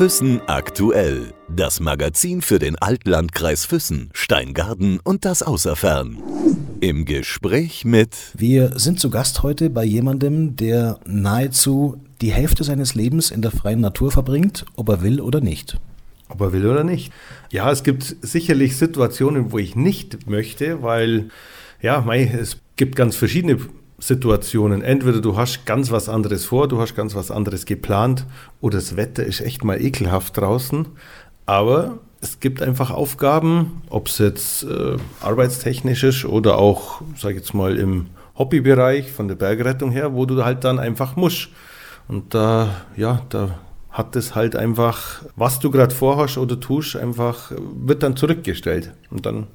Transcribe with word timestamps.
Füssen 0.00 0.40
aktuell. 0.46 1.34
Das 1.54 1.78
Magazin 1.78 2.40
für 2.40 2.58
den 2.58 2.76
Altlandkreis 2.76 3.66
Füssen, 3.66 4.08
Steingarten 4.14 4.98
und 5.04 5.26
das 5.26 5.42
Außerfern. 5.42 6.16
Im 6.80 7.04
Gespräch 7.04 7.84
mit. 7.84 8.16
Wir 8.34 8.78
sind 8.78 8.98
zu 8.98 9.10
Gast 9.10 9.42
heute 9.42 9.68
bei 9.68 9.84
jemandem, 9.84 10.56
der 10.56 11.00
nahezu 11.04 12.00
die 12.22 12.32
Hälfte 12.32 12.64
seines 12.64 12.94
Lebens 12.94 13.30
in 13.30 13.42
der 13.42 13.50
freien 13.50 13.82
Natur 13.82 14.10
verbringt, 14.10 14.64
ob 14.74 14.88
er 14.88 15.02
will 15.02 15.20
oder 15.20 15.42
nicht. 15.42 15.76
Ob 16.30 16.40
er 16.40 16.54
will 16.54 16.66
oder 16.66 16.82
nicht. 16.82 17.12
Ja, 17.50 17.70
es 17.70 17.82
gibt 17.82 18.16
sicherlich 18.22 18.78
Situationen, 18.78 19.52
wo 19.52 19.58
ich 19.58 19.76
nicht 19.76 20.26
möchte, 20.26 20.82
weil, 20.82 21.28
ja, 21.82 22.00
mei, 22.00 22.22
es 22.24 22.56
gibt 22.76 22.96
ganz 22.96 23.16
verschiedene 23.16 23.58
Situationen. 24.00 24.82
Entweder 24.82 25.20
du 25.20 25.36
hast 25.36 25.66
ganz 25.66 25.90
was 25.90 26.08
anderes 26.08 26.46
vor, 26.46 26.68
du 26.68 26.80
hast 26.80 26.96
ganz 26.96 27.14
was 27.14 27.30
anderes 27.30 27.66
geplant 27.66 28.26
oder 28.60 28.78
das 28.78 28.96
Wetter 28.96 29.24
ist 29.24 29.40
echt 29.40 29.62
mal 29.62 29.80
ekelhaft 29.80 30.36
draußen. 30.36 30.86
Aber 31.46 31.98
es 32.20 32.40
gibt 32.40 32.62
einfach 32.62 32.90
Aufgaben, 32.90 33.82
ob 33.88 34.08
es 34.08 34.18
jetzt 34.18 34.64
äh, 34.64 34.96
arbeitstechnisch 35.20 36.04
ist 36.04 36.24
oder 36.24 36.58
auch, 36.58 37.02
sag 37.16 37.30
ich 37.30 37.38
jetzt 37.38 37.54
mal, 37.54 37.76
im 37.76 38.06
Hobbybereich 38.36 39.10
von 39.12 39.28
der 39.28 39.34
Bergrettung 39.34 39.90
her, 39.90 40.14
wo 40.14 40.26
du 40.26 40.44
halt 40.44 40.64
dann 40.64 40.78
einfach 40.78 41.16
musst. 41.16 41.48
Und 42.08 42.34
da, 42.34 42.68
ja, 42.96 43.22
da 43.28 43.58
hat 43.90 44.16
es 44.16 44.34
halt 44.34 44.56
einfach, 44.56 45.22
was 45.36 45.60
du 45.60 45.70
gerade 45.70 45.94
vorhast 45.94 46.38
oder 46.38 46.58
tust, 46.58 46.96
einfach, 46.96 47.52
wird 47.84 48.02
dann 48.02 48.16
zurückgestellt. 48.16 48.92
Und 49.10 49.26
dann 49.26 49.46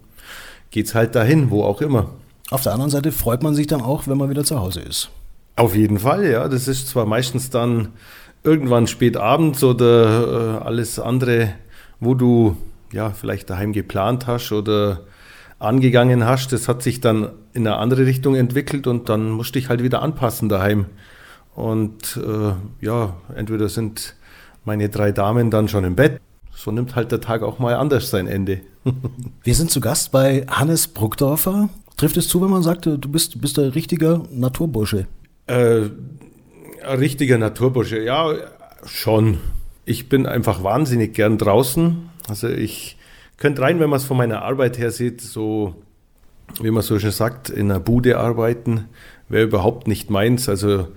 geht 0.72 0.88
es 0.88 0.95
halt 0.95 1.16
dahin, 1.16 1.50
wo 1.50 1.64
auch 1.64 1.81
immer. 1.81 2.09
Auf 2.52 2.62
der 2.62 2.73
anderen 2.73 2.91
Seite 2.91 3.12
freut 3.12 3.41
man 3.44 3.55
sich 3.55 3.67
dann 3.67 3.81
auch, 3.81 4.08
wenn 4.08 4.17
man 4.17 4.30
wieder 4.30 4.44
zu 4.44 4.59
Hause 4.59 4.81
ist. 4.81 5.09
Auf 5.55 5.76
jeden 5.76 5.99
Fall, 5.99 6.26
ja. 6.26 6.48
Das 6.48 6.67
ist 6.67 6.90
zwar 6.90 7.05
meistens 7.05 7.49
dann 7.49 7.90
irgendwann 8.44 8.88
spät 8.88 9.17
abends 9.17 9.63
oder 9.63 10.59
äh, 10.59 10.63
alles 10.63 11.00
andere, 11.00 11.53
wo 12.00 12.14
du 12.14 12.58
ja 12.92 13.09
vielleicht 13.09 13.50
daheim 13.50 13.73
geplant 13.73 14.28
hast 14.28 14.52
oder 14.52 15.02
angegangen 15.59 16.25
hast. 16.25 16.52
Das 16.53 16.67
hat 16.67 16.83
sich 16.83 17.02
dann 17.02 17.30
in 17.53 17.66
eine 17.66 17.78
andere 17.78 18.05
Richtung 18.05 18.36
entwickelt 18.36 18.86
und 18.86 19.09
dann 19.09 19.31
musst 19.31 19.55
du 19.55 19.59
dich 19.59 19.70
halt 19.70 19.81
wieder 19.81 20.02
anpassen 20.02 20.50
daheim. 20.50 20.86
Und 21.55 22.17
äh, 22.17 22.86
ja, 22.86 23.16
entweder 23.33 23.70
sind 23.70 24.16
meine 24.66 24.89
drei 24.89 25.11
Damen 25.11 25.50
dann 25.52 25.67
schon 25.67 25.83
im 25.83 25.95
Bett. 25.95 26.20
So 26.53 26.72
nimmt 26.72 26.95
halt 26.95 27.11
der 27.11 27.22
Tag 27.22 27.44
auch 27.44 27.59
mal 27.59 27.75
anders 27.75 28.09
sein 28.09 28.27
Ende. 28.27 28.61
Wir 29.44 29.55
sind 29.55 29.72
zu 29.72 29.80
Gast 29.80 30.11
bei 30.11 30.45
Hannes 30.50 30.88
Bruckdorfer. 30.88 31.70
Trifft 31.98 32.18
es 32.18 32.28
zu, 32.28 32.42
wenn 32.42 32.50
man 32.50 32.64
sagt, 32.64 32.86
du 32.86 32.98
bist, 32.98 33.40
bist 33.40 33.58
ein 33.58 33.70
richtiger 33.70 34.24
Naturbursche? 34.32 35.08
Äh, 35.48 35.84
ein 36.86 37.00
richtiger 37.00 37.38
Naturbursche, 37.38 38.02
ja, 38.02 38.34
schon. 38.86 39.38
Ich 39.86 40.10
bin 40.10 40.26
einfach 40.26 40.64
wahnsinnig 40.64 41.14
gern 41.14 41.38
draußen. 41.38 42.10
Also 42.28 42.50
ich 42.50 42.98
könnte 43.38 43.62
rein, 43.62 43.80
wenn 43.80 43.90
man 43.90 43.98
es 43.98 44.06
von 44.06 44.18
meiner 44.18 44.42
Arbeit 44.42 44.78
her 44.78 44.92
sieht, 44.92 45.22
so, 45.22 45.76
wie 46.62 46.72
man 46.72 46.84
so 46.84 47.00
schön 47.00 47.12
sagt, 47.12 47.50
in 47.50 47.72
einer 47.72 47.80
Bude 47.80 48.18
arbeiten, 48.18 48.86
wäre 49.30 49.46
überhaupt 49.46 49.88
nicht 49.88 50.10
meins. 50.10 50.50
Also 50.50 50.90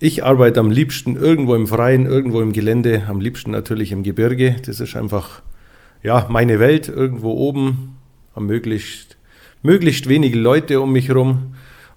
ich 0.00 0.24
arbeite 0.24 0.58
am 0.58 0.70
liebsten 0.70 1.14
irgendwo 1.14 1.54
im 1.54 1.68
Freien, 1.68 2.06
irgendwo 2.06 2.40
im 2.40 2.52
Gelände, 2.52 3.04
am 3.06 3.20
liebsten 3.20 3.52
natürlich 3.52 3.92
im 3.92 4.02
Gebirge. 4.02 4.56
Das 4.66 4.80
ist 4.80 4.96
einfach, 4.96 5.42
ja, 6.02 6.26
meine 6.28 6.58
Welt, 6.58 6.88
irgendwo 6.88 7.30
oben, 7.32 7.96
am 8.34 8.46
möglichst 8.46 9.16
möglichst 9.62 10.08
wenige 10.08 10.38
Leute 10.38 10.80
um 10.80 10.92
mich 10.92 11.08
herum 11.08 11.54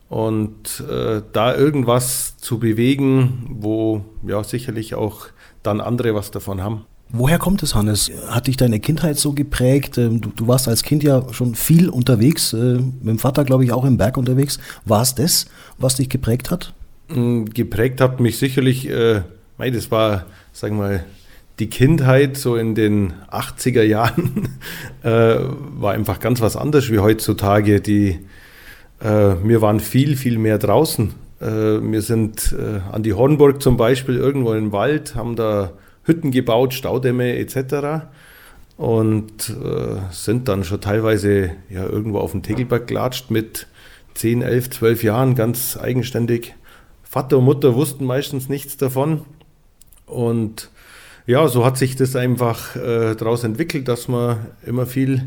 und 0.10 0.84
äh, 0.90 1.22
da 1.34 1.56
irgendwas 1.56 2.38
zu 2.38 2.60
bewegen, 2.60 3.48
wo 3.50 4.06
ja 4.26 4.44
sicherlich 4.44 4.96
auch 4.96 5.28
dann 5.64 5.82
andere 5.82 6.14
was 6.14 6.32
davon 6.32 6.62
haben. 6.62 6.86
Woher 7.10 7.38
kommt 7.38 7.62
es, 7.64 7.76
Hannes? 7.76 8.12
Hat 8.30 8.48
dich 8.48 8.58
deine 8.58 8.80
Kindheit 8.80 9.18
so 9.18 9.34
geprägt? 9.34 9.98
Ähm, 9.98 10.22
du, 10.22 10.30
du 10.36 10.48
warst 10.48 10.68
als 10.68 10.84
Kind 10.84 11.04
ja 11.04 11.32
schon 11.34 11.56
viel 11.56 11.90
unterwegs, 11.90 12.54
äh, 12.54 12.78
mit 12.78 13.08
dem 13.08 13.20
Vater, 13.20 13.44
glaube 13.44 13.64
ich, 13.64 13.72
auch 13.72 13.86
im 13.86 13.98
Berg 13.98 14.18
unterwegs. 14.18 14.60
War 14.86 15.02
es 15.02 15.16
das, 15.16 15.46
was 15.78 15.96
dich 15.96 16.10
geprägt 16.10 16.52
hat? 16.52 16.74
Mm, 17.10 17.46
geprägt 17.46 18.02
hat 18.02 18.20
mich 18.20 18.38
sicherlich, 18.38 18.90
äh, 18.90 19.22
das 19.58 19.92
war, 19.92 20.26
sagen 20.52 20.78
wir 20.78 20.84
mal, 20.84 21.06
die 21.60 21.70
Kindheit 21.70 22.38
so 22.38 22.56
in 22.56 22.76
den 22.76 23.14
80er 23.32 23.84
Jahren 23.84 24.50
äh, 25.04 25.10
war 25.10 25.94
einfach 25.94 26.20
ganz 26.20 26.42
was 26.42 26.58
anderes 26.58 26.92
wie 26.92 27.00
heutzutage. 27.00 27.82
Die, 27.82 28.20
äh, 29.00 29.36
wir 29.44 29.62
waren 29.62 29.80
viel, 29.80 30.18
viel 30.18 30.38
mehr 30.38 30.58
draußen. 30.58 31.14
Äh, 31.40 31.46
wir 31.46 32.02
sind 32.02 32.54
äh, 32.58 32.82
an 32.92 33.04
die 33.04 33.14
Hornburg 33.14 33.62
zum 33.62 33.78
Beispiel 33.78 34.16
irgendwo 34.18 34.54
im 34.54 34.72
Wald, 34.72 35.16
haben 35.16 35.36
da 35.36 35.72
Hütten 36.04 36.32
gebaut, 36.32 36.74
Staudämme 36.74 37.38
etc. 37.38 38.06
Und 38.78 39.50
äh, 39.50 40.12
sind 40.12 40.50
dann 40.50 40.66
schon 40.66 40.82
teilweise 40.82 41.52
ja, 41.70 41.86
irgendwo 41.86 42.20
auf 42.20 42.34
den 42.34 42.44
Tegelberg 42.44 42.88
gelatscht 42.88 43.32
mit 43.32 43.68
10, 44.16 44.42
11, 44.42 44.70
12 44.72 45.04
Jahren, 45.04 45.36
ganz 45.36 45.78
eigenständig. 45.78 46.56
Vater 47.04 47.38
und 47.38 47.46
Mutter 47.46 47.76
wussten 47.76 48.06
meistens 48.06 48.50
nichts 48.50 48.76
davon. 48.76 49.22
Und 50.06 50.70
ja, 51.28 51.48
so 51.48 51.66
hat 51.66 51.78
sich 51.78 51.96
das 51.96 52.16
einfach 52.16 52.76
äh, 52.76 53.16
daraus 53.16 53.44
entwickelt, 53.44 53.88
dass 53.88 54.08
man 54.08 54.38
immer 54.66 54.86
viel 54.86 55.24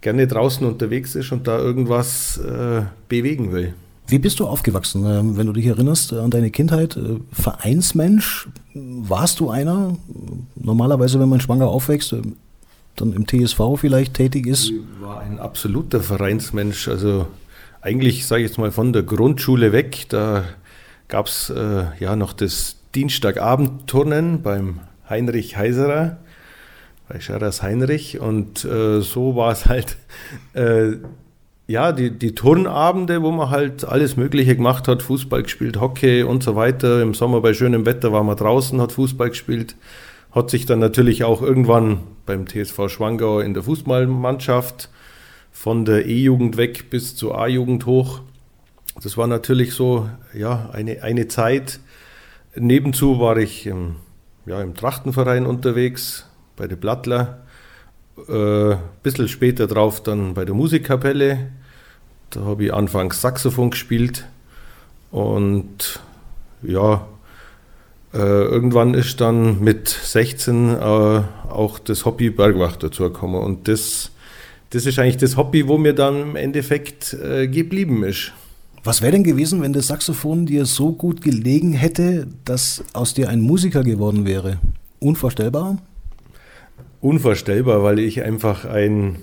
gerne 0.00 0.26
draußen 0.26 0.66
unterwegs 0.66 1.14
ist 1.14 1.32
und 1.32 1.46
da 1.46 1.58
irgendwas 1.58 2.38
äh, 2.38 2.82
bewegen 3.08 3.52
will. 3.52 3.74
Wie 4.06 4.18
bist 4.18 4.38
du 4.38 4.46
aufgewachsen, 4.46 5.06
ähm, 5.06 5.36
wenn 5.38 5.46
du 5.46 5.54
dich 5.54 5.66
erinnerst 5.66 6.12
an 6.12 6.30
deine 6.30 6.50
Kindheit? 6.50 6.96
Äh, 6.96 7.20
Vereinsmensch? 7.32 8.48
Warst 8.74 9.40
du 9.40 9.48
einer? 9.48 9.96
Normalerweise, 10.56 11.18
wenn 11.20 11.30
man 11.30 11.40
schwanger 11.40 11.68
aufwächst, 11.68 12.12
äh, 12.12 12.20
dann 12.96 13.14
im 13.14 13.26
TSV 13.26 13.60
vielleicht 13.76 14.12
tätig 14.14 14.46
ist? 14.46 14.70
Ich 14.70 14.82
war 15.00 15.20
ein 15.20 15.38
absoluter 15.38 16.00
Vereinsmensch. 16.00 16.86
Also 16.86 17.26
eigentlich, 17.80 18.26
sage 18.26 18.42
ich 18.42 18.50
jetzt 18.50 18.58
mal, 18.58 18.70
von 18.70 18.92
der 18.92 19.04
Grundschule 19.04 19.72
weg. 19.72 20.04
Da 20.10 20.44
gab 21.08 21.26
es 21.26 21.48
äh, 21.48 21.84
ja 21.98 22.14
noch 22.14 22.34
das 22.34 22.76
Dienstagabendturnen 22.94 24.42
beim 24.42 24.80
Heinrich 25.08 25.56
Heiserer, 25.56 26.18
bei 27.08 27.20
Scheras 27.20 27.62
Heinrich. 27.62 28.20
Und 28.20 28.64
äh, 28.64 29.00
so 29.00 29.36
war 29.36 29.52
es 29.52 29.66
halt, 29.66 29.96
äh, 30.54 30.96
ja, 31.66 31.92
die, 31.92 32.10
die 32.10 32.34
Turnabende, 32.34 33.22
wo 33.22 33.30
man 33.30 33.50
halt 33.50 33.84
alles 33.84 34.16
Mögliche 34.16 34.56
gemacht 34.56 34.86
hat, 34.86 35.02
Fußball 35.02 35.42
gespielt, 35.42 35.80
Hockey 35.80 36.22
und 36.22 36.42
so 36.42 36.56
weiter. 36.56 37.00
Im 37.00 37.14
Sommer 37.14 37.40
bei 37.40 37.54
schönem 37.54 37.86
Wetter 37.86 38.12
war 38.12 38.22
man 38.22 38.36
draußen, 38.36 38.80
hat 38.80 38.92
Fußball 38.92 39.30
gespielt. 39.30 39.76
Hat 40.30 40.50
sich 40.50 40.66
dann 40.66 40.80
natürlich 40.80 41.24
auch 41.24 41.42
irgendwann 41.42 42.00
beim 42.26 42.46
TSV 42.46 42.88
Schwangau 42.88 43.40
in 43.40 43.54
der 43.54 43.62
Fußballmannschaft 43.62 44.90
von 45.52 45.84
der 45.84 46.06
E-Jugend 46.06 46.56
weg 46.56 46.90
bis 46.90 47.14
zur 47.14 47.38
A-Jugend 47.38 47.86
hoch. 47.86 48.20
Das 49.02 49.16
war 49.16 49.26
natürlich 49.26 49.72
so, 49.72 50.08
ja, 50.32 50.70
eine, 50.72 51.02
eine 51.02 51.28
Zeit. 51.28 51.80
Nebenzu 52.56 53.20
war 53.20 53.36
ich 53.36 53.70
ja, 54.46 54.60
im 54.60 54.74
Trachtenverein 54.74 55.46
unterwegs, 55.46 56.26
bei 56.56 56.66
den 56.66 56.78
Blattler. 56.78 57.42
Äh, 58.28 58.76
bisschen 59.02 59.28
später 59.28 59.66
drauf 59.66 60.02
dann 60.02 60.34
bei 60.34 60.44
der 60.44 60.54
Musikkapelle. 60.54 61.50
Da 62.30 62.40
habe 62.40 62.64
ich 62.64 62.74
anfangs 62.74 63.20
Saxophon 63.20 63.70
gespielt. 63.70 64.26
Und 65.10 66.00
ja, 66.62 67.06
äh, 68.12 68.18
irgendwann 68.18 68.94
ist 68.94 69.20
dann 69.20 69.60
mit 69.60 69.88
16 69.88 70.70
äh, 70.70 70.80
auch 70.80 71.78
das 71.78 72.04
Hobby 72.04 72.30
Bergwacht 72.30 72.82
dazu 72.82 73.04
gekommen. 73.04 73.42
Und 73.42 73.66
das, 73.66 74.12
das 74.70 74.86
ist 74.86 74.98
eigentlich 74.98 75.16
das 75.16 75.36
Hobby, 75.36 75.66
wo 75.66 75.78
mir 75.78 75.94
dann 75.94 76.20
im 76.20 76.36
Endeffekt 76.36 77.14
äh, 77.14 77.48
geblieben 77.48 78.04
ist. 78.04 78.32
Was 78.86 79.00
wäre 79.00 79.12
denn 79.12 79.24
gewesen, 79.24 79.62
wenn 79.62 79.72
das 79.72 79.86
Saxophon 79.86 80.44
dir 80.44 80.66
so 80.66 80.92
gut 80.92 81.22
gelegen 81.22 81.72
hätte, 81.72 82.26
dass 82.44 82.84
aus 82.92 83.14
dir 83.14 83.30
ein 83.30 83.40
Musiker 83.40 83.82
geworden 83.82 84.26
wäre? 84.26 84.58
Unvorstellbar? 85.00 85.78
Unvorstellbar, 87.00 87.82
weil 87.82 87.98
ich 87.98 88.22
einfach 88.22 88.66
ein, 88.66 89.16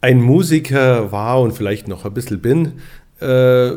ein 0.00 0.22
Musiker 0.22 1.12
war 1.12 1.42
und 1.42 1.52
vielleicht 1.52 1.88
noch 1.88 2.06
ein 2.06 2.14
bisschen 2.14 2.40
bin, 2.40 2.72
äh, 3.20 3.72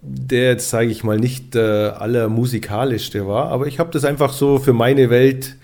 der 0.00 0.48
jetzt, 0.48 0.70
sage 0.70 0.88
ich 0.88 1.04
mal, 1.04 1.20
nicht 1.20 1.54
äh, 1.54 1.60
allermusikalischste 1.90 3.28
war, 3.28 3.50
aber 3.50 3.68
ich 3.68 3.78
habe 3.78 3.92
das 3.92 4.04
einfach 4.04 4.32
so 4.32 4.58
für 4.58 4.72
meine 4.72 5.08
Welt, 5.08 5.56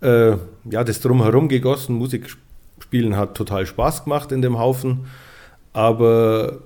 äh, 0.00 0.32
ja, 0.68 0.82
das 0.82 0.98
drumherum 0.98 1.48
gegossen. 1.48 1.94
Musik 1.94 2.36
spielen 2.80 3.16
hat 3.16 3.36
total 3.36 3.64
Spaß 3.64 4.02
gemacht 4.02 4.32
in 4.32 4.42
dem 4.42 4.58
Haufen, 4.58 5.06
aber 5.72 6.62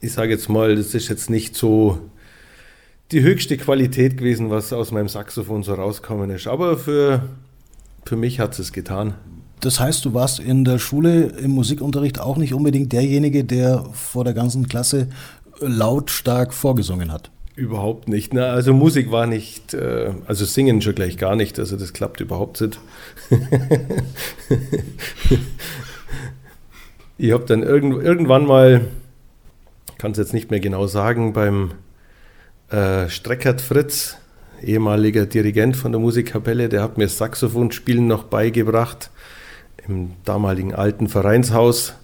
ich 0.00 0.12
sage 0.12 0.32
jetzt 0.32 0.48
mal, 0.48 0.76
das 0.76 0.94
ist 0.94 1.08
jetzt 1.08 1.30
nicht 1.30 1.56
so 1.56 1.98
die 3.12 3.22
höchste 3.22 3.56
Qualität 3.56 4.16
gewesen, 4.16 4.50
was 4.50 4.72
aus 4.72 4.92
meinem 4.92 5.08
Saxophon 5.08 5.62
so 5.62 5.74
rauskommen 5.74 6.30
ist. 6.30 6.46
Aber 6.46 6.78
für, 6.78 7.22
für 8.04 8.16
mich 8.16 8.40
hat 8.40 8.58
es 8.58 8.72
getan. 8.72 9.14
Das 9.60 9.78
heißt, 9.78 10.04
du 10.04 10.14
warst 10.14 10.38
in 10.38 10.64
der 10.64 10.78
Schule 10.78 11.24
im 11.42 11.50
Musikunterricht 11.50 12.18
auch 12.18 12.38
nicht 12.38 12.54
unbedingt 12.54 12.92
derjenige, 12.92 13.44
der 13.44 13.84
vor 13.92 14.24
der 14.24 14.32
ganzen 14.32 14.68
Klasse 14.68 15.08
lautstark 15.60 16.54
vorgesungen 16.54 17.12
hat. 17.12 17.30
Überhaupt 17.56 18.08
nicht. 18.08 18.32
Ne? 18.32 18.46
Also 18.46 18.72
Musik 18.72 19.10
war 19.10 19.26
nicht, 19.26 19.74
äh, 19.74 20.14
also 20.26 20.46
Singen 20.46 20.80
schon 20.80 20.94
gleich 20.94 21.18
gar 21.18 21.36
nicht. 21.36 21.58
Also 21.58 21.76
das 21.76 21.92
klappt 21.92 22.20
überhaupt 22.20 22.58
nicht. 22.62 22.80
ich 27.18 27.32
habe 27.32 27.44
dann 27.44 27.62
irgend, 27.62 28.02
irgendwann 28.02 28.46
mal, 28.46 28.86
kann 30.00 30.12
es 30.12 30.18
jetzt 30.18 30.32
nicht 30.32 30.50
mehr 30.50 30.60
genau 30.60 30.86
sagen, 30.86 31.34
beim 31.34 31.72
äh, 32.70 33.10
Streckert 33.10 33.60
Fritz, 33.60 34.16
ehemaliger 34.62 35.26
Dirigent 35.26 35.76
von 35.76 35.92
der 35.92 36.00
Musikkapelle, 36.00 36.70
der 36.70 36.82
hat 36.82 36.96
mir 36.96 37.06
Saxophonspielen 37.06 38.06
noch 38.06 38.24
beigebracht 38.24 39.10
im 39.86 40.12
damaligen 40.24 40.74
alten 40.74 41.06
Vereinshaus. 41.06 41.96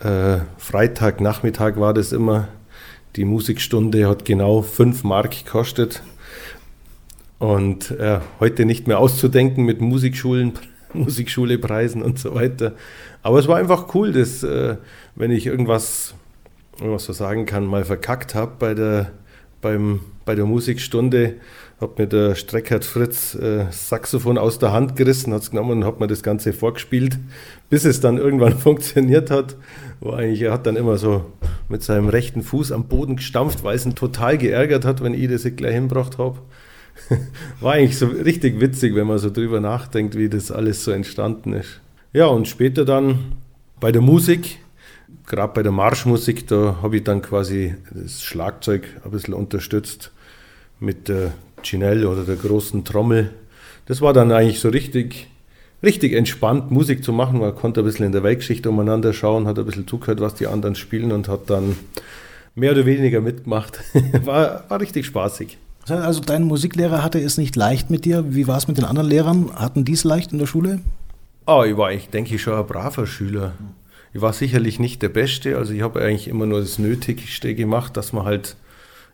Äh, 0.00 0.38
Freitagnachmittag 0.58 1.76
war 1.76 1.94
das 1.94 2.10
immer. 2.10 2.48
Die 3.14 3.24
Musikstunde 3.24 4.08
hat 4.08 4.24
genau 4.24 4.62
5 4.62 5.04
Mark 5.04 5.44
gekostet. 5.44 6.02
Und 7.38 7.92
äh, 7.92 8.18
heute 8.40 8.64
nicht 8.64 8.88
mehr 8.88 8.98
auszudenken 8.98 9.64
mit 9.64 9.80
Musikschulen, 9.80 10.54
Musikschulepreisen 10.94 12.02
und 12.02 12.18
so 12.18 12.34
weiter. 12.34 12.74
Aber 13.22 13.38
es 13.38 13.46
war 13.46 13.58
einfach 13.58 13.94
cool, 13.94 14.10
dass, 14.10 14.42
äh, 14.42 14.78
wenn 15.14 15.30
ich 15.30 15.46
irgendwas, 15.46 16.14
wenn 16.78 16.90
man 16.90 16.98
so 16.98 17.12
sagen 17.12 17.46
kann, 17.46 17.66
mal 17.66 17.84
verkackt 17.84 18.34
habe 18.34 18.52
bei 18.58 18.74
der, 18.74 19.12
beim, 19.60 20.00
bei 20.24 20.34
der 20.34 20.46
Musikstunde, 20.46 21.36
hat 21.80 21.98
mir 21.98 22.06
der 22.06 22.34
Streckert 22.34 22.84
Fritz 22.84 23.34
äh, 23.34 23.64
Saxophon 23.70 24.36
aus 24.36 24.58
der 24.58 24.72
Hand 24.72 24.96
gerissen, 24.96 25.32
hat 25.32 25.42
es 25.42 25.50
genommen 25.50 25.78
und 25.78 25.84
hat 25.84 25.98
mir 25.98 26.08
das 26.08 26.22
Ganze 26.22 26.52
vorgespielt, 26.52 27.18
bis 27.70 27.84
es 27.84 28.00
dann 28.00 28.18
irgendwann 28.18 28.58
funktioniert 28.58 29.30
hat. 29.30 29.56
Wo 30.00 30.10
eigentlich, 30.10 30.42
er 30.42 30.52
hat 30.52 30.66
dann 30.66 30.76
immer 30.76 30.98
so 30.98 31.24
mit 31.68 31.82
seinem 31.82 32.08
rechten 32.08 32.42
Fuß 32.42 32.72
am 32.72 32.84
Boden 32.84 33.16
gestampft, 33.16 33.64
weil 33.64 33.76
es 33.76 33.86
ihn 33.86 33.94
total 33.94 34.36
geärgert 34.36 34.84
hat, 34.84 35.02
wenn 35.02 35.14
ich 35.14 35.28
das 35.28 35.44
gleich 35.56 35.74
hinbracht 35.74 36.18
habe. 36.18 36.38
War 37.60 37.74
eigentlich 37.74 37.98
so 37.98 38.06
richtig 38.06 38.60
witzig, 38.60 38.94
wenn 38.94 39.06
man 39.06 39.18
so 39.18 39.30
drüber 39.30 39.60
nachdenkt, 39.60 40.16
wie 40.16 40.28
das 40.28 40.50
alles 40.50 40.84
so 40.84 40.90
entstanden 40.90 41.54
ist. 41.54 41.80
Ja, 42.12 42.26
und 42.26 42.46
später 42.46 42.84
dann 42.84 43.32
bei 43.78 43.90
der 43.90 44.02
Musik, 44.02 44.58
gerade 45.26 45.52
bei 45.54 45.62
der 45.62 45.72
Marschmusik, 45.72 46.46
da 46.48 46.78
habe 46.82 46.96
ich 46.96 47.04
dann 47.04 47.22
quasi 47.22 47.74
das 47.90 48.22
Schlagzeug 48.22 48.88
ein 49.04 49.10
bisschen 49.10 49.34
unterstützt 49.34 50.10
mit 50.80 51.08
der 51.08 51.32
Ginelle 51.62 52.08
oder 52.08 52.24
der 52.24 52.36
großen 52.36 52.84
Trommel. 52.84 53.30
Das 53.86 54.00
war 54.00 54.12
dann 54.12 54.32
eigentlich 54.32 54.60
so 54.60 54.68
richtig, 54.68 55.28
richtig 55.82 56.14
entspannt, 56.14 56.70
Musik 56.70 57.04
zu 57.04 57.12
machen. 57.12 57.40
Man 57.40 57.54
konnte 57.54 57.80
ein 57.80 57.86
bisschen 57.86 58.06
in 58.06 58.12
der 58.12 58.22
Weltgeschichte 58.22 58.70
umeinander 58.70 59.12
schauen, 59.12 59.46
hat 59.46 59.58
ein 59.58 59.66
bisschen 59.66 59.86
zugehört, 59.86 60.20
was 60.20 60.34
die 60.34 60.46
anderen 60.46 60.74
spielen 60.74 61.12
und 61.12 61.28
hat 61.28 61.50
dann 61.50 61.76
mehr 62.54 62.72
oder 62.72 62.86
weniger 62.86 63.20
mitgemacht. 63.20 63.80
war, 64.24 64.64
war 64.68 64.80
richtig 64.80 65.06
spaßig. 65.06 65.58
Also 65.88 66.20
dein 66.20 66.44
Musiklehrer 66.44 67.02
hatte 67.02 67.18
es 67.18 67.38
nicht 67.38 67.56
leicht 67.56 67.90
mit 67.90 68.04
dir. 68.04 68.34
Wie 68.34 68.46
war 68.46 68.58
es 68.58 68.68
mit 68.68 68.78
den 68.78 68.84
anderen 68.84 69.08
Lehrern? 69.08 69.50
Hatten 69.54 69.84
die 69.84 69.92
es 69.92 70.04
leicht 70.04 70.32
in 70.32 70.38
der 70.38 70.46
Schule? 70.46 70.80
Oh, 71.46 71.64
ich 71.64 71.76
war 71.76 71.88
eigentlich, 71.88 72.10
denke 72.10 72.34
ich, 72.34 72.42
schon 72.42 72.54
ein 72.54 72.66
braver 72.66 73.06
Schüler. 73.06 73.54
Ich 74.12 74.20
war 74.20 74.32
sicherlich 74.32 74.80
nicht 74.80 75.02
der 75.02 75.08
Beste. 75.08 75.56
Also 75.56 75.72
ich 75.72 75.82
habe 75.82 76.00
eigentlich 76.02 76.28
immer 76.28 76.46
nur 76.46 76.60
das 76.60 76.78
Nötigste 76.78 77.54
gemacht, 77.54 77.96
dass 77.96 78.12
man 78.12 78.24
halt 78.24 78.56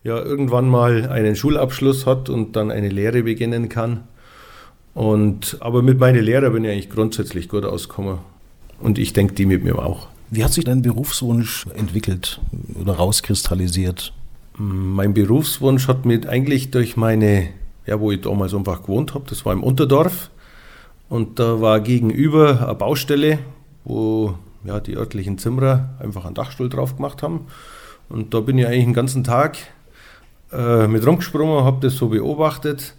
ja 0.05 0.19
irgendwann 0.19 0.69
mal 0.69 1.09
einen 1.09 1.37
Schulabschluss 1.37 2.07
hat 2.07 2.29
und 2.29 2.57
dann 2.57 2.71
eine 2.71 2.89
Lehre 2.89 3.23
beginnen 3.23 3.69
kann. 3.69 4.05
Und, 4.95 5.59
aber 5.61 5.83
mit 5.83 5.99
meinen 5.99 6.25
Lehrern 6.25 6.55
bin 6.55 6.65
ich 6.65 6.71
eigentlich 6.71 6.91
grundsätzlich 6.91 7.49
gut 7.51 7.65
ausgekommen. 7.65 8.19
Und 8.81 8.99
ich 8.99 9.13
denke, 9.13 9.35
die 9.35 9.45
mit 9.45 9.63
mir 9.63 9.79
auch. 9.79 10.09
Wie 10.31 10.43
hat 10.43 10.53
sich 10.53 10.65
dein 10.65 10.83
Berufswunsch 10.83 11.67
entwickelt 11.77 12.41
oder 12.81 12.95
rauskristallisiert? 12.95 14.13
Mein 14.57 15.13
Berufswunsch 15.13 15.87
hat 15.87 16.07
mich 16.07 16.27
eigentlich 16.27 16.71
durch 16.71 16.97
meine, 16.97 17.49
ja, 17.85 18.01
wo 18.01 18.11
ich 18.11 18.23
damals 18.23 18.55
einfach 18.55 18.83
gewohnt 18.83 19.15
habe, 19.15 19.27
das 19.29 19.45
war 19.45 19.53
im 19.53 19.63
Unterdorf. 19.63 20.31
Und 21.09 21.39
da 21.39 21.61
war 21.61 21.81
gegenüber 21.81 22.65
eine 22.65 22.75
Baustelle, 22.75 23.39
wo 23.85 24.35
ja, 24.67 24.81
die 24.81 24.97
örtlichen 24.97 25.39
Zimmerer 25.39 25.91
einfach 25.99 26.25
einen 26.25 26.35
Dachstuhl 26.35 26.69
drauf 26.69 26.97
gemacht 26.97 27.23
haben. 27.23 27.47
Und 28.09 28.35
da 28.35 28.41
bin 28.41 28.59
ich 28.59 28.67
eigentlich 28.67 28.85
den 28.85 28.95
ganzen 28.95 29.25
Tag 29.25 29.59
äh, 30.53 30.87
mit 30.87 31.07
rumgesprungen, 31.07 31.65
habe 31.65 31.81
das 31.81 31.97
so 31.97 32.09
beobachtet. 32.09 32.95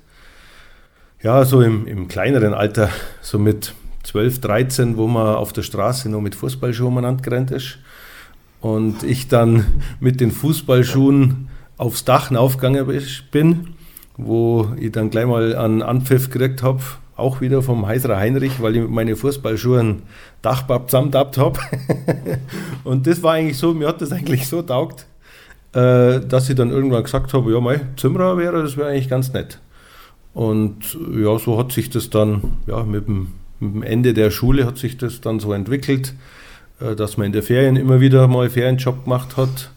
Ja, 1.22 1.46
so 1.46 1.62
im, 1.62 1.88
im, 1.88 2.08
kleineren 2.08 2.54
Alter, 2.54 2.90
so 3.22 3.40
mit 3.40 3.74
12, 4.04 4.40
13, 4.42 4.98
wo 4.98 5.08
man 5.08 5.36
auf 5.36 5.52
der 5.54 5.64
Straße 5.64 6.10
nur 6.10 6.22
mit 6.22 6.36
Fußballschuhen 6.36 6.90
umeinander 6.90 7.24
gerannt 7.24 7.52
ist. 7.52 7.80
Und 8.62 9.04
ich 9.04 9.28
dann 9.28 9.82
mit 10.00 10.22
den 10.22 10.32
Fußballschuhen 10.32 11.48
aufs 11.78 12.06
Dach 12.06 12.32
aufgegangen 12.32 12.88
bin, 13.32 13.76
wo 14.18 14.72
ich 14.78 14.92
dann 14.92 15.10
gleich 15.10 15.26
mal 15.26 15.56
einen 15.56 15.82
Anpfiff 15.82 16.30
gekriegt 16.30 16.64
habe, 16.64 16.82
auch 17.18 17.42
wieder 17.42 17.62
vom 17.62 17.86
Heiserer 17.86 18.18
Heinrich, 18.18 18.62
weil 18.62 18.76
ich 18.76 18.82
mit 18.82 18.92
meinen 18.92 19.16
Fußballschuhen 19.16 20.04
Dachbab 20.42 20.90
zusammentappt 20.90 21.38
habe. 21.38 21.60
und 22.84 23.08
das 23.08 23.24
war 23.24 23.34
eigentlich 23.34 23.58
so, 23.58 23.74
mir 23.74 23.88
hat 23.88 24.02
das 24.02 24.12
eigentlich 24.12 24.48
so 24.48 24.62
taugt, 24.62 25.08
äh, 25.74 26.20
dass 26.20 26.50
ich 26.50 26.56
dann 26.56 26.70
irgendwann 26.70 27.04
gesagt 27.04 27.34
habe, 27.34 27.52
ja, 27.52 27.60
mein 27.60 27.82
Zimmerer 27.98 28.38
wäre, 28.38 28.62
das 28.62 28.78
wäre 28.78 28.90
eigentlich 28.90 29.10
ganz 29.10 29.34
nett. 29.34 29.60
Und 30.34 30.98
ja, 31.16 31.38
so 31.40 31.58
hat 31.58 31.72
sich 31.72 31.90
das 31.90 32.12
dann, 32.12 32.58
ja, 32.68 32.84
mit 32.84 33.08
dem, 33.08 33.34
mit 33.60 33.74
dem 33.74 33.84
Ende 33.84 34.14
der 34.14 34.30
Schule 34.30 34.66
hat 34.68 34.78
sich 34.78 34.98
das 34.98 35.20
dann 35.20 35.40
so 35.40 35.52
entwickelt, 35.54 36.14
äh, 36.80 36.96
dass 36.96 37.18
man 37.18 37.28
in 37.28 37.34
der 37.34 37.44
Ferien 37.44 37.76
immer 37.76 38.00
wieder 38.00 38.28
mal 38.28 38.50
Ferienjob 38.50 39.06
gemacht 39.06 39.38
hat 39.38 39.72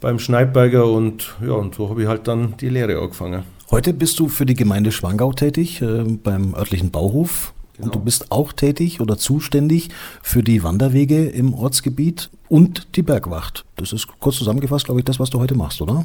beim 0.00 0.18
Schneidberger 0.18 0.86
und 0.86 1.34
ja, 1.44 1.52
und 1.52 1.74
so 1.74 1.88
habe 1.88 2.02
ich 2.02 2.08
halt 2.08 2.26
dann 2.26 2.56
die 2.58 2.68
Lehre 2.68 3.00
angefangen. 3.00 3.44
Heute 3.70 3.92
bist 3.92 4.18
du 4.18 4.28
für 4.28 4.46
die 4.46 4.54
Gemeinde 4.54 4.90
Schwangau 4.90 5.32
tätig, 5.32 5.80
äh, 5.80 6.02
beim 6.02 6.54
örtlichen 6.54 6.90
Bauhof. 6.90 7.52
Genau. 7.74 7.86
Und 7.86 7.94
du 7.94 8.00
bist 8.00 8.32
auch 8.32 8.52
tätig 8.52 9.00
oder 9.00 9.16
zuständig 9.16 9.88
für 10.22 10.42
die 10.42 10.62
Wanderwege 10.62 11.26
im 11.26 11.54
Ortsgebiet 11.54 12.30
und 12.48 12.96
die 12.96 13.02
Bergwacht. 13.02 13.64
Das 13.76 13.92
ist 13.92 14.08
kurz 14.18 14.36
zusammengefasst, 14.36 14.86
glaube 14.86 15.00
ich, 15.00 15.04
das, 15.04 15.20
was 15.20 15.30
du 15.30 15.38
heute 15.38 15.54
machst, 15.54 15.80
oder? 15.80 16.04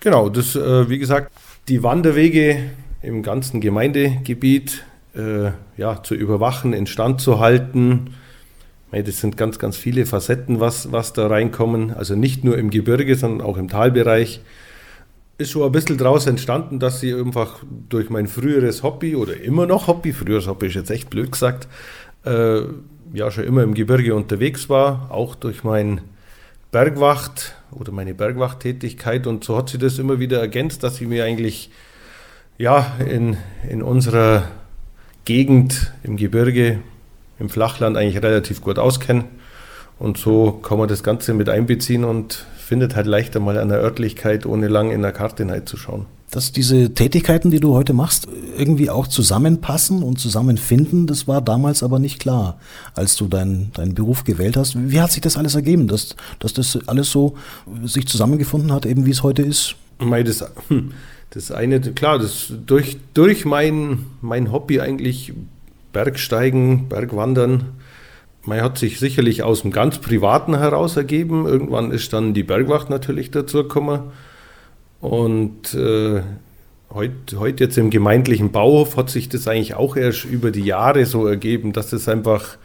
Genau, 0.00 0.28
das, 0.28 0.54
äh, 0.54 0.88
wie 0.88 0.98
gesagt, 0.98 1.32
die 1.68 1.82
Wanderwege 1.82 2.70
im 3.02 3.22
ganzen 3.22 3.60
Gemeindegebiet 3.60 4.84
äh, 5.14 5.50
ja, 5.76 6.02
zu 6.02 6.14
überwachen, 6.14 6.72
instand 6.72 7.20
zu 7.20 7.40
halten. 7.40 8.14
Das 9.02 9.20
sind 9.20 9.36
ganz, 9.36 9.58
ganz 9.58 9.76
viele 9.76 10.06
Facetten, 10.06 10.60
was, 10.60 10.92
was 10.92 11.12
da 11.12 11.26
reinkommen. 11.26 11.92
Also 11.92 12.14
nicht 12.14 12.44
nur 12.44 12.58
im 12.58 12.70
Gebirge, 12.70 13.14
sondern 13.16 13.46
auch 13.46 13.56
im 13.56 13.68
Talbereich 13.68 14.40
ist 15.38 15.50
schon 15.50 15.64
ein 15.64 15.72
bisschen 15.72 15.98
daraus 15.98 16.26
entstanden, 16.26 16.78
dass 16.78 17.02
ich 17.02 17.14
einfach 17.14 17.62
durch 17.88 18.08
mein 18.08 18.26
früheres 18.26 18.82
Hobby 18.82 19.16
oder 19.16 19.38
immer 19.38 19.66
noch 19.66 19.86
Hobby, 19.86 20.12
früheres 20.12 20.46
Hobby 20.46 20.66
ist 20.66 20.74
jetzt 20.74 20.90
echt 20.90 21.10
blöd 21.10 21.32
gesagt, 21.32 21.68
äh, 22.24 22.60
ja 23.12 23.30
schon 23.30 23.44
immer 23.44 23.62
im 23.62 23.74
Gebirge 23.74 24.14
unterwegs 24.14 24.68
war, 24.68 25.10
auch 25.10 25.34
durch 25.34 25.62
mein 25.62 26.00
Bergwacht 26.72 27.54
oder 27.70 27.92
meine 27.92 28.14
Bergwachttätigkeit 28.14 29.26
und 29.26 29.44
so 29.44 29.56
hat 29.56 29.68
sich 29.68 29.80
das 29.80 29.98
immer 29.98 30.18
wieder 30.18 30.40
ergänzt, 30.40 30.82
dass 30.82 31.00
ich 31.00 31.06
mir 31.06 31.24
eigentlich 31.24 31.70
ja 32.58 32.96
in, 32.98 33.36
in 33.68 33.82
unserer 33.82 34.44
Gegend 35.24 35.92
im 36.02 36.16
Gebirge, 36.16 36.80
im 37.38 37.48
Flachland 37.48 37.96
eigentlich 37.96 38.22
relativ 38.22 38.60
gut 38.60 38.78
auskenne 38.78 39.24
und 39.98 40.18
so 40.18 40.52
kann 40.52 40.78
man 40.78 40.88
das 40.88 41.02
Ganze 41.02 41.32
mit 41.32 41.48
einbeziehen 41.48 42.04
und 42.04 42.44
findet 42.58 42.96
halt 42.96 43.06
leichter 43.06 43.40
mal 43.40 43.58
an 43.58 43.68
der 43.68 43.78
Örtlichkeit, 43.78 44.44
ohne 44.44 44.68
lang 44.68 44.90
in 44.90 45.02
der 45.02 45.12
Karte 45.12 45.44
hineinzuschauen. 45.44 46.06
Dass 46.30 46.50
diese 46.50 46.92
Tätigkeiten, 46.92 47.52
die 47.52 47.60
du 47.60 47.72
heute 47.74 47.92
machst, 47.92 48.26
irgendwie 48.58 48.90
auch 48.90 49.06
zusammenpassen 49.06 50.02
und 50.02 50.18
zusammenfinden, 50.18 51.06
das 51.06 51.28
war 51.28 51.40
damals 51.40 51.84
aber 51.84 52.00
nicht 52.00 52.18
klar, 52.18 52.58
als 52.94 53.16
du 53.16 53.28
deinen 53.28 53.70
dein 53.74 53.94
Beruf 53.94 54.24
gewählt 54.24 54.56
hast. 54.56 54.74
Wie 54.90 55.00
hat 55.00 55.12
sich 55.12 55.20
das 55.20 55.36
alles 55.36 55.54
ergeben, 55.54 55.86
dass, 55.86 56.16
dass 56.40 56.52
das 56.52 56.78
alles 56.88 57.10
so 57.10 57.36
sich 57.84 58.08
zusammengefunden 58.08 58.72
hat, 58.72 58.86
eben 58.86 59.06
wie 59.06 59.12
es 59.12 59.22
heute 59.22 59.42
ist? 59.42 59.76
Das, 60.00 60.44
hm, 60.68 60.92
das 61.30 61.52
eine, 61.52 61.80
klar, 61.80 62.18
das 62.18 62.52
durch, 62.66 62.98
durch 63.14 63.44
mein, 63.44 64.06
mein 64.20 64.50
Hobby 64.50 64.80
eigentlich 64.80 65.32
Bergsteigen, 65.96 66.90
Bergwandern, 66.90 67.72
man 68.44 68.60
hat 68.60 68.76
sich 68.76 68.98
sicherlich 68.98 69.42
aus 69.42 69.62
dem 69.62 69.70
ganz 69.70 69.96
Privaten 69.96 70.58
heraus 70.58 70.94
ergeben. 70.94 71.46
Irgendwann 71.46 71.90
ist 71.90 72.12
dann 72.12 72.34
die 72.34 72.42
Bergwacht 72.42 72.90
natürlich 72.90 73.30
dazu 73.30 73.62
gekommen. 73.62 74.12
Und 75.00 75.72
äh, 75.72 76.20
heute 76.90 77.40
heut 77.40 77.60
jetzt 77.60 77.78
im 77.78 77.88
gemeindlichen 77.88 78.52
Bauhof 78.52 78.98
hat 78.98 79.08
sich 79.08 79.30
das 79.30 79.48
eigentlich 79.48 79.72
auch 79.72 79.96
erst 79.96 80.26
über 80.26 80.50
die 80.50 80.66
Jahre 80.66 81.06
so 81.06 81.26
ergeben, 81.26 81.72
dass 81.72 81.94
es 81.94 82.10
einfach, 82.10 82.58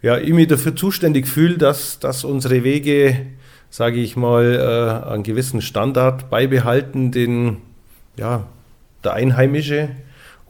ja, 0.00 0.16
ich 0.18 0.32
mich 0.32 0.46
dafür 0.46 0.76
zuständig 0.76 1.26
fühle, 1.26 1.58
dass, 1.58 1.98
dass 1.98 2.22
unsere 2.22 2.62
Wege, 2.62 3.26
sage 3.68 3.98
ich 3.98 4.14
mal, 4.14 5.02
äh, 5.04 5.10
einen 5.10 5.24
gewissen 5.24 5.60
Standard 5.60 6.30
beibehalten, 6.30 7.10
den 7.10 7.56
ja, 8.16 8.46
der 9.02 9.14
Einheimische 9.14 9.88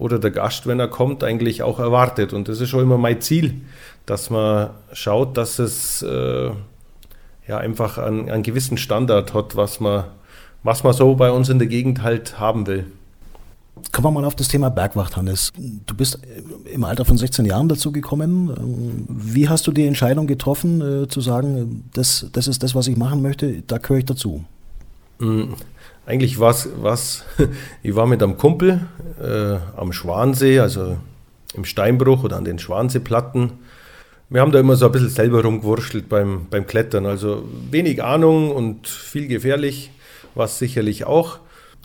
oder 0.00 0.18
der 0.18 0.30
Gast, 0.30 0.66
wenn 0.66 0.80
er 0.80 0.88
kommt, 0.88 1.22
eigentlich 1.22 1.62
auch 1.62 1.78
erwartet. 1.78 2.32
Und 2.32 2.48
das 2.48 2.60
ist 2.60 2.70
schon 2.70 2.80
immer 2.80 2.96
mein 2.96 3.20
Ziel, 3.20 3.60
dass 4.06 4.30
man 4.30 4.70
schaut, 4.92 5.36
dass 5.36 5.58
es 5.58 6.02
äh, 6.02 6.50
ja 7.46 7.58
einfach 7.58 7.98
einen, 7.98 8.30
einen, 8.30 8.42
gewissen 8.42 8.78
Standard 8.78 9.34
hat, 9.34 9.56
was 9.56 9.78
man, 9.78 10.04
was 10.62 10.84
man 10.84 10.94
so 10.94 11.14
bei 11.16 11.30
uns 11.30 11.50
in 11.50 11.58
der 11.58 11.68
Gegend 11.68 12.02
halt 12.02 12.40
haben 12.40 12.66
will. 12.66 12.86
Kommen 13.92 14.06
wir 14.06 14.20
mal 14.20 14.24
auf 14.24 14.34
das 14.34 14.48
Thema 14.48 14.70
Bergwacht, 14.70 15.16
Hannes. 15.16 15.52
Du 15.86 15.94
bist 15.94 16.18
im 16.64 16.84
Alter 16.84 17.04
von 17.04 17.18
16 17.18 17.44
Jahren 17.44 17.68
dazu 17.68 17.92
gekommen. 17.92 19.06
Wie 19.08 19.50
hast 19.50 19.66
du 19.66 19.72
die 19.72 19.86
Entscheidung 19.86 20.26
getroffen, 20.26 20.80
äh, 21.04 21.08
zu 21.08 21.20
sagen, 21.20 21.84
das, 21.92 22.26
das 22.32 22.48
ist 22.48 22.62
das, 22.62 22.74
was 22.74 22.86
ich 22.86 22.96
machen 22.96 23.20
möchte, 23.20 23.62
da 23.66 23.76
gehöre 23.76 23.98
ich 23.98 24.06
dazu? 24.06 24.44
Eigentlich 26.10 26.40
war 26.40 26.50
es, 26.50 27.24
ich 27.84 27.94
war 27.94 28.04
mit 28.08 28.20
einem 28.20 28.36
Kumpel 28.36 28.80
äh, 29.22 29.58
am 29.76 29.92
Schwansee, 29.92 30.58
also 30.58 30.96
im 31.54 31.64
Steinbruch 31.64 32.24
oder 32.24 32.36
an 32.36 32.44
den 32.44 32.58
Schwanseeplatten. 32.58 33.52
Wir 34.28 34.40
haben 34.40 34.50
da 34.50 34.58
immer 34.58 34.74
so 34.74 34.86
ein 34.86 34.92
bisschen 34.92 35.08
selber 35.08 35.44
rumgewurschtelt 35.44 36.08
beim, 36.08 36.46
beim 36.50 36.66
Klettern. 36.66 37.06
Also 37.06 37.44
wenig 37.70 38.02
Ahnung 38.02 38.50
und 38.50 38.88
viel 38.88 39.28
gefährlich, 39.28 39.92
was 40.34 40.58
sicherlich 40.58 41.04
auch. 41.04 41.38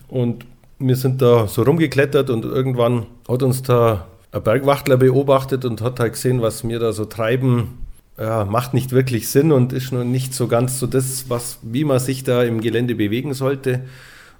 Und 0.07 0.47
wir 0.79 0.95
sind 0.95 1.21
da 1.21 1.47
so 1.47 1.61
rumgeklettert 1.61 2.31
und 2.31 2.45
irgendwann 2.45 3.05
hat 3.29 3.43
uns 3.43 3.61
da 3.61 4.07
ein 4.31 4.41
Bergwachtler 4.41 4.97
beobachtet 4.97 5.65
und 5.65 5.81
hat 5.81 5.99
halt 5.99 6.13
gesehen, 6.13 6.41
was 6.41 6.67
wir 6.67 6.79
da 6.79 6.93
so 6.93 7.05
treiben. 7.05 7.77
Ja, 8.17 8.43
macht 8.45 8.73
nicht 8.73 8.91
wirklich 8.91 9.29
Sinn 9.29 9.51
und 9.51 9.71
ist 9.71 9.91
noch 9.91 10.03
nicht 10.03 10.33
so 10.33 10.47
ganz 10.47 10.79
so 10.79 10.87
das, 10.87 11.29
was, 11.29 11.59
wie 11.61 11.83
man 11.83 11.99
sich 11.99 12.23
da 12.23 12.41
im 12.41 12.59
Gelände 12.61 12.95
bewegen 12.95 13.35
sollte. 13.35 13.81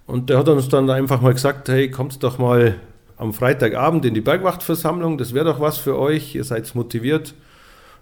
Und 0.07 0.29
der 0.29 0.37
hat 0.37 0.47
uns 0.49 0.69
dann 0.69 0.89
einfach 0.89 1.21
mal 1.21 1.33
gesagt, 1.33 1.67
hey, 1.69 1.89
kommt 1.89 2.23
doch 2.23 2.37
mal 2.37 2.75
am 3.17 3.33
Freitagabend 3.33 4.05
in 4.05 4.13
die 4.13 4.21
Bergwachtversammlung, 4.21 5.17
das 5.17 5.33
wäre 5.33 5.45
doch 5.45 5.59
was 5.59 5.77
für 5.77 5.97
euch, 5.97 6.35
ihr 6.35 6.43
seid 6.43 6.73
motiviert. 6.75 7.33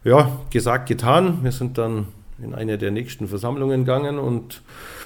Ja, 0.03 0.31
gesagt, 0.49 0.89
getan. 0.89 1.39
Wir 1.43 1.51
sind 1.51 1.77
dann 1.77 2.07
in 2.41 2.53
eine 2.53 2.77
der 2.77 2.91
nächsten 2.91 3.27
Versammlungen 3.27 3.85
gegangen 3.85 4.19
und 4.19 4.61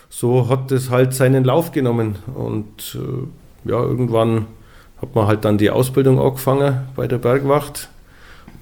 so 0.09 0.49
hat 0.49 0.71
es 0.71 0.89
halt 0.89 1.13
seinen 1.13 1.43
Lauf 1.43 1.71
genommen. 1.71 2.15
Und 2.33 2.97
äh, 2.97 3.69
ja, 3.69 3.79
irgendwann 3.79 4.47
hat 5.01 5.13
man 5.13 5.27
halt 5.27 5.45
dann 5.45 5.57
die 5.57 5.69
Ausbildung 5.69 6.19
angefangen 6.19 6.87
bei 6.95 7.07
der 7.07 7.19
Bergwacht. 7.19 7.89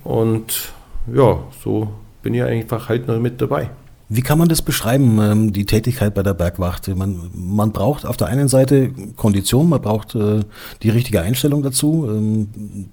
Und 0.03 0.73
ja, 1.13 1.39
so 1.63 1.89
bin 2.21 2.33
ich 2.33 2.43
einfach 2.43 2.89
halt 2.89 3.07
noch 3.07 3.19
mit 3.19 3.39
dabei. 3.39 3.69
Wie 4.07 4.21
kann 4.21 4.37
man 4.37 4.47
das 4.47 4.61
beschreiben, 4.61 5.19
ähm, 5.19 5.53
die 5.53 5.65
Tätigkeit 5.65 6.13
bei 6.13 6.21
der 6.21 6.35
Bergwacht? 6.35 6.87
Man, 6.89 7.31
man 7.33 7.71
braucht 7.71 8.05
auf 8.05 8.17
der 8.17 8.27
einen 8.27 8.47
Seite 8.47 8.91
Kondition, 9.15 9.67
man 9.67 9.81
braucht 9.81 10.13
äh, 10.13 10.41
die 10.83 10.89
richtige 10.89 11.21
Einstellung 11.21 11.63
dazu, 11.63 12.07
ähm, 12.07 12.47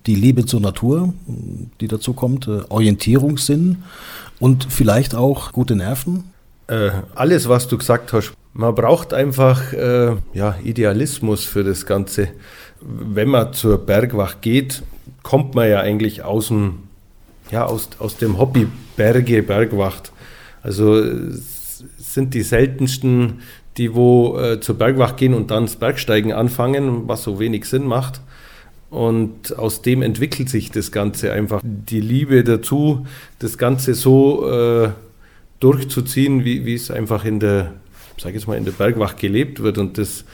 die 0.06 0.14
Liebe 0.14 0.46
zur 0.46 0.60
Natur, 0.60 1.12
die 1.80 1.88
dazu 1.88 2.14
kommt, 2.14 2.48
äh, 2.48 2.60
Orientierungssinn 2.68 3.82
und 4.40 4.66
vielleicht 4.70 5.14
auch 5.14 5.52
gute 5.52 5.76
Nerven. 5.76 6.24
Äh, 6.66 6.90
alles, 7.14 7.48
was 7.48 7.68
du 7.68 7.76
gesagt 7.76 8.14
hast, 8.14 8.32
man 8.54 8.74
braucht 8.74 9.12
einfach 9.12 9.72
äh, 9.74 10.16
ja, 10.32 10.56
Idealismus 10.64 11.44
für 11.44 11.62
das 11.62 11.84
Ganze. 11.84 12.28
Wenn 12.80 13.28
man 13.28 13.52
zur 13.52 13.78
Bergwacht 13.78 14.40
geht, 14.40 14.82
kommt 15.22 15.54
man 15.54 15.68
ja 15.68 15.80
eigentlich 15.80 16.22
aus 16.22 16.48
dem, 16.48 16.80
ja, 17.50 17.66
aus, 17.66 17.90
aus 17.98 18.16
dem 18.16 18.38
Hobby 18.38 18.66
Berge, 18.96 19.42
Bergwacht. 19.42 20.12
Also 20.62 21.02
sind 21.98 22.34
die 22.34 22.42
seltensten, 22.42 23.40
die 23.76 23.94
wo 23.94 24.38
äh, 24.38 24.60
zur 24.60 24.76
Bergwacht 24.76 25.16
gehen 25.16 25.34
und 25.34 25.50
dann 25.50 25.64
das 25.64 25.76
Bergsteigen 25.76 26.32
anfangen, 26.32 27.08
was 27.08 27.22
so 27.22 27.38
wenig 27.38 27.64
Sinn 27.64 27.86
macht. 27.86 28.20
Und 28.90 29.58
aus 29.58 29.82
dem 29.82 30.02
entwickelt 30.02 30.50
sich 30.50 30.70
das 30.70 30.92
Ganze 30.92 31.32
einfach. 31.32 31.62
Die 31.64 32.00
Liebe 32.00 32.44
dazu, 32.44 33.06
das 33.38 33.56
Ganze 33.56 33.94
so 33.94 34.48
äh, 34.50 34.90
durchzuziehen, 35.60 36.44
wie, 36.44 36.66
wie 36.66 36.74
es 36.74 36.90
einfach 36.90 37.24
in 37.24 37.40
der 37.40 37.72
sage 38.22 38.36
jetzt 38.36 38.46
mal, 38.46 38.56
in 38.56 38.64
der 38.64 38.72
Bergwacht 38.72 39.18
gelebt 39.18 39.62
wird. 39.62 39.78
Und 39.78 39.98
das, 39.98 40.24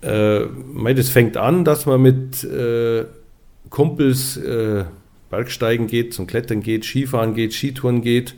äh, 0.00 0.46
das 0.94 1.08
fängt 1.08 1.36
an, 1.36 1.64
dass 1.64 1.86
man 1.86 2.00
mit 2.00 2.44
äh, 2.44 3.04
Kumpels 3.68 4.36
äh, 4.36 4.84
Bergsteigen 5.28 5.88
geht, 5.88 6.14
zum 6.14 6.26
Klettern 6.26 6.62
geht, 6.62 6.84
Skifahren 6.84 7.34
geht, 7.34 7.52
Skitouren 7.52 8.00
geht. 8.00 8.34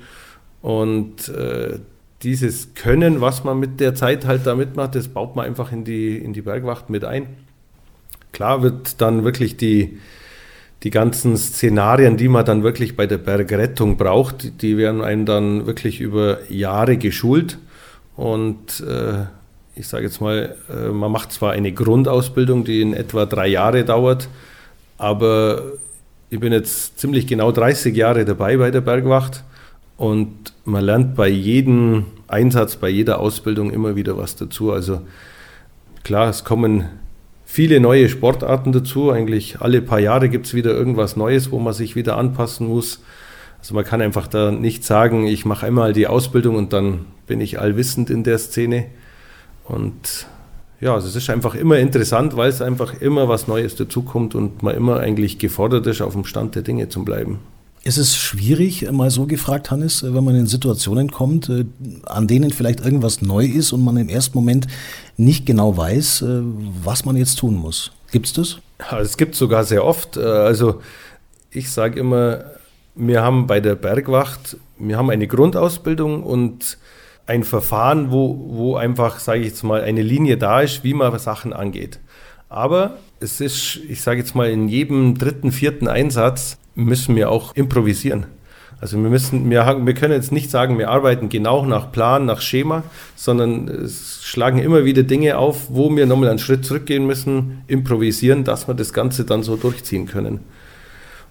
Und 0.63 1.29
äh, 1.29 1.79
dieses 2.23 2.75
Können, 2.75 3.21
was 3.21 3.45
man 3.45 3.59
mit 3.59 3.81
der 3.81 3.95
Zeit 3.95 4.27
halt 4.27 4.47
da 4.47 4.55
mitmacht, 4.55 4.95
das 4.95 5.09
baut 5.09 5.37
man 5.37 5.47
einfach 5.47 5.73
in 5.73 5.85
die, 5.85 6.17
in 6.17 6.33
die 6.33 6.43
Bergwacht 6.43 6.91
mit 6.91 7.05
ein. 7.05 7.27
Klar 8.33 8.63
wird 8.63 9.01
dann 9.01 9.25
wirklich 9.25 9.57
die, 9.57 9.99
die 10.83 10.91
ganzen 10.91 11.37
Szenarien, 11.37 12.17
die 12.17 12.29
man 12.29 12.45
dann 12.45 12.63
wirklich 12.63 12.97
bei 12.97 13.07
der 13.07 13.19
Bergrettung 13.19 13.97
braucht, 13.97 14.63
die 14.63 14.77
werden 14.77 15.01
einem 15.01 15.27
dann 15.27 15.67
wirklich 15.67 16.01
über 16.01 16.39
Jahre 16.51 16.97
geschult. 16.97 17.59
Und 18.17 18.81
äh, 18.81 19.25
ich 19.77 19.87
sage 19.87 20.05
jetzt 20.05 20.21
mal, 20.21 20.57
äh, 20.69 20.89
man 20.89 21.13
macht 21.13 21.33
zwar 21.33 21.53
eine 21.53 21.73
Grundausbildung, 21.73 22.65
die 22.65 22.83
in 22.83 22.95
etwa 22.95 23.27
drei 23.27 23.47
Jahre 23.47 23.85
dauert, 23.85 24.29
aber 24.99 25.63
ich 26.31 26.41
bin 26.41 26.53
jetzt 26.53 26.99
ziemlich 26.99 27.27
genau 27.29 27.53
30 27.53 27.97
Jahre 27.97 28.25
dabei 28.25 28.57
bei 28.57 28.71
der 28.73 28.81
Bergwacht 28.81 29.45
und 29.99 30.55
man 30.65 30.85
lernt 30.85 31.17
bei 31.17 31.29
jedem 31.29 32.05
Einsatz, 32.29 32.77
bei 32.77 32.89
jeder 32.89 33.19
Ausbildung 33.19 33.71
immer 33.71 33.97
wieder 33.97 34.17
was 34.17 34.37
dazu. 34.37 34.71
Also 34.73 35.01
klar, 36.05 36.31
es 36.31 36.45
kommen 36.45 36.85
viele 37.45 37.81
neue 37.81 38.09
Sportarten 38.09 38.71
dazu. 38.71 39.11
Eigentlich 39.11 39.61
alle 39.61 39.83
paar 39.83 39.99
Jahre 39.99 40.29
gibt 40.29 40.47
es 40.47 40.55
wieder 40.55 40.71
irgendwas 40.71 41.17
Neues, 41.17 41.51
wo 41.51 41.59
man 41.59 41.73
sich 41.75 41.97
wieder 41.97 42.17
anpassen 42.17 42.69
muss. 42.69 43.03
Also 43.59 43.75
man 43.75 43.85
kann 43.85 44.01
einfach 44.01 44.29
da 44.29 44.53
nicht 44.53 44.85
sagen, 44.85 45.27
ich 45.27 45.45
mache 45.45 45.67
einmal 45.67 45.93
die 45.93 46.07
Ausbildung 46.07 46.55
und 46.55 46.73
dann 46.73 47.07
bin 47.27 47.41
ich 47.41 47.59
allwissend 47.59 48.09
in 48.09 48.23
der 48.23 48.39
Szene. 48.39 48.87
Und 49.65 50.29
ja, 50.81 50.95
also 50.95 51.09
es 51.09 51.17
ist 51.17 51.29
einfach 51.29 51.57
immer 51.57 51.77
interessant, 51.79 52.37
weil 52.37 52.51
es 52.51 52.63
einfach 52.63 53.01
immer 53.01 53.29
was 53.29 53.49
Neues 53.49 53.75
dazukommt 53.75 54.37
und 54.37 54.63
man 54.63 54.77
immer 54.77 55.01
eigentlich 55.01 55.41
gefordert 55.41 55.89
ist, 55.89 56.03
auf 56.03 56.13
dem 56.13 56.25
Stand 56.25 56.55
der 56.55 56.63
Dinge 56.63 56.89
zu 56.89 57.05
bleiben. 57.05 57.41
Ist 57.89 57.97
es 57.97 58.19
schwierig, 58.19 58.87
mal 58.93 59.11
so 59.11 59.25
gefragt, 59.25 59.71
Hannes, 59.71 60.03
wenn 60.03 60.23
man 60.23 60.35
in 60.35 60.47
Situationen 60.47 61.11
kommt, 61.11 61.49
äh, 61.49 61.65
an 62.05 62.27
denen 62.27 62.51
vielleicht 62.51 62.81
irgendwas 62.81 63.23
neu 63.23 63.47
ist 63.47 63.73
und 63.73 63.83
man 63.83 63.97
im 63.97 64.11
ersten 64.11 64.37
Moment 64.37 64.67
nicht 65.17 65.47
genau 65.47 65.75
weiß, 65.75 66.21
äh, 66.21 66.43
was 66.85 67.07
man 67.07 67.17
jetzt 67.17 67.37
tun 67.39 67.55
muss? 67.55 67.91
Gibt 68.11 68.27
es 68.27 68.35
das? 68.35 68.59
Es 69.01 69.17
gibt 69.17 69.37
sogar 69.37 69.65
sehr 69.65 69.87
oft. 69.87 70.19
Äh, 70.19 70.21
also 70.21 70.83
ich 71.51 71.71
sage 71.71 71.99
immer, 71.99 72.45
wir 72.95 73.23
haben 73.23 73.47
bei 73.47 73.59
der 73.59 73.75
Bergwacht, 73.75 74.59
wir 74.79 74.99
haben 74.99 75.09
eine 75.09 75.27
Grundausbildung 75.27 76.25
und 76.25 76.77
ein 77.27 77.43
Verfahren, 77.43 78.11
wo, 78.11 78.51
wo 78.51 78.77
einfach, 78.77 79.19
sage 79.19 79.41
ich 79.41 79.47
jetzt 79.47 79.63
mal, 79.63 79.81
eine 79.81 80.03
Linie 80.03 80.37
da 80.37 80.61
ist, 80.61 80.85
wie 80.85 80.93
man 80.93 81.19
Sachen 81.19 81.55
angeht. 81.55 82.01
Aber 82.51 82.99
es 83.19 83.41
ist, 83.41 83.77
ich 83.89 84.03
sage 84.03 84.21
jetzt 84.21 84.35
mal, 84.35 84.51
in 84.51 84.69
jedem 84.69 85.17
dritten, 85.17 85.53
vierten 85.53 85.89
Einsatz 85.89 86.59
müssen 86.79 87.17
wir 87.17 87.31
auch 87.31 87.55
improvisieren. 87.57 88.27
Also 88.81 88.97
wir 89.03 89.11
müssen, 89.11 89.51
wir, 89.51 89.81
wir 89.85 89.95
können 89.95 90.15
jetzt 90.15 90.31
nicht 90.31 90.51
sagen, 90.51 90.79
wir 90.79 90.89
arbeiten 90.89 91.29
genau 91.29 91.67
nach 91.67 91.91
Plan, 91.91 92.25
nach 92.27 92.41
Schema, 92.41 92.85
sondern 93.17 93.67
es 93.67 94.21
schlagen 94.23 94.61
immer 94.61 94.85
wieder 94.85 95.03
Dinge 95.03 95.37
auf, 95.37 95.67
wo 95.71 95.95
wir 95.95 96.07
nochmal 96.07 96.31
einen 96.31 96.39
Schritt 96.39 96.65
zurückgehen 96.65 97.05
müssen, 97.05 97.65
improvisieren, 97.67 98.45
dass 98.45 98.69
wir 98.69 98.75
das 98.75 98.93
Ganze 98.93 99.25
dann 99.25 99.43
so 99.43 99.57
durchziehen 99.57 100.07
können. 100.07 100.41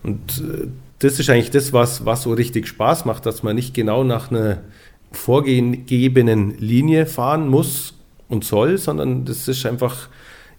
Und 0.03 0.43
äh, 0.43 0.67
das 0.99 1.19
ist 1.19 1.29
eigentlich 1.29 1.51
das, 1.51 1.71
was, 1.71 2.05
was 2.05 2.23
so 2.23 2.33
richtig 2.33 2.67
Spaß 2.67 3.05
macht, 3.05 3.25
dass 3.25 3.43
man 3.43 3.55
nicht 3.55 3.73
genau 3.73 4.03
nach 4.03 4.29
einer 4.29 4.57
vorgegebenen 5.13 6.57
Linie 6.57 7.05
fahren 7.05 7.47
muss 7.47 7.93
und 8.27 8.43
soll, 8.43 8.77
sondern 8.77 9.23
das 9.23 9.47
ist 9.47 9.65
einfach, 9.65 10.09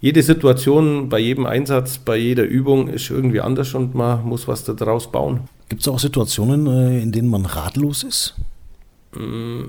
jede 0.01 0.23
Situation, 0.23 1.09
bei 1.09 1.19
jedem 1.19 1.47
Einsatz, 1.47 1.99
bei 1.99 2.17
jeder 2.17 2.45
Übung 2.45 2.89
ist 2.89 3.11
irgendwie 3.11 3.41
anders 3.41 3.75
und 3.75 3.95
man 3.95 4.25
muss 4.25 4.47
was 4.47 4.65
daraus 4.65 5.11
bauen. 5.11 5.41
Gibt 5.69 5.83
es 5.83 5.89
auch 5.89 5.99
Situationen, 5.99 6.67
äh, 6.67 7.03
in 7.03 7.13
denen 7.13 7.29
man 7.29 7.45
ratlos 7.45 8.05
ist? 8.05 8.37
Mm, 9.13 9.65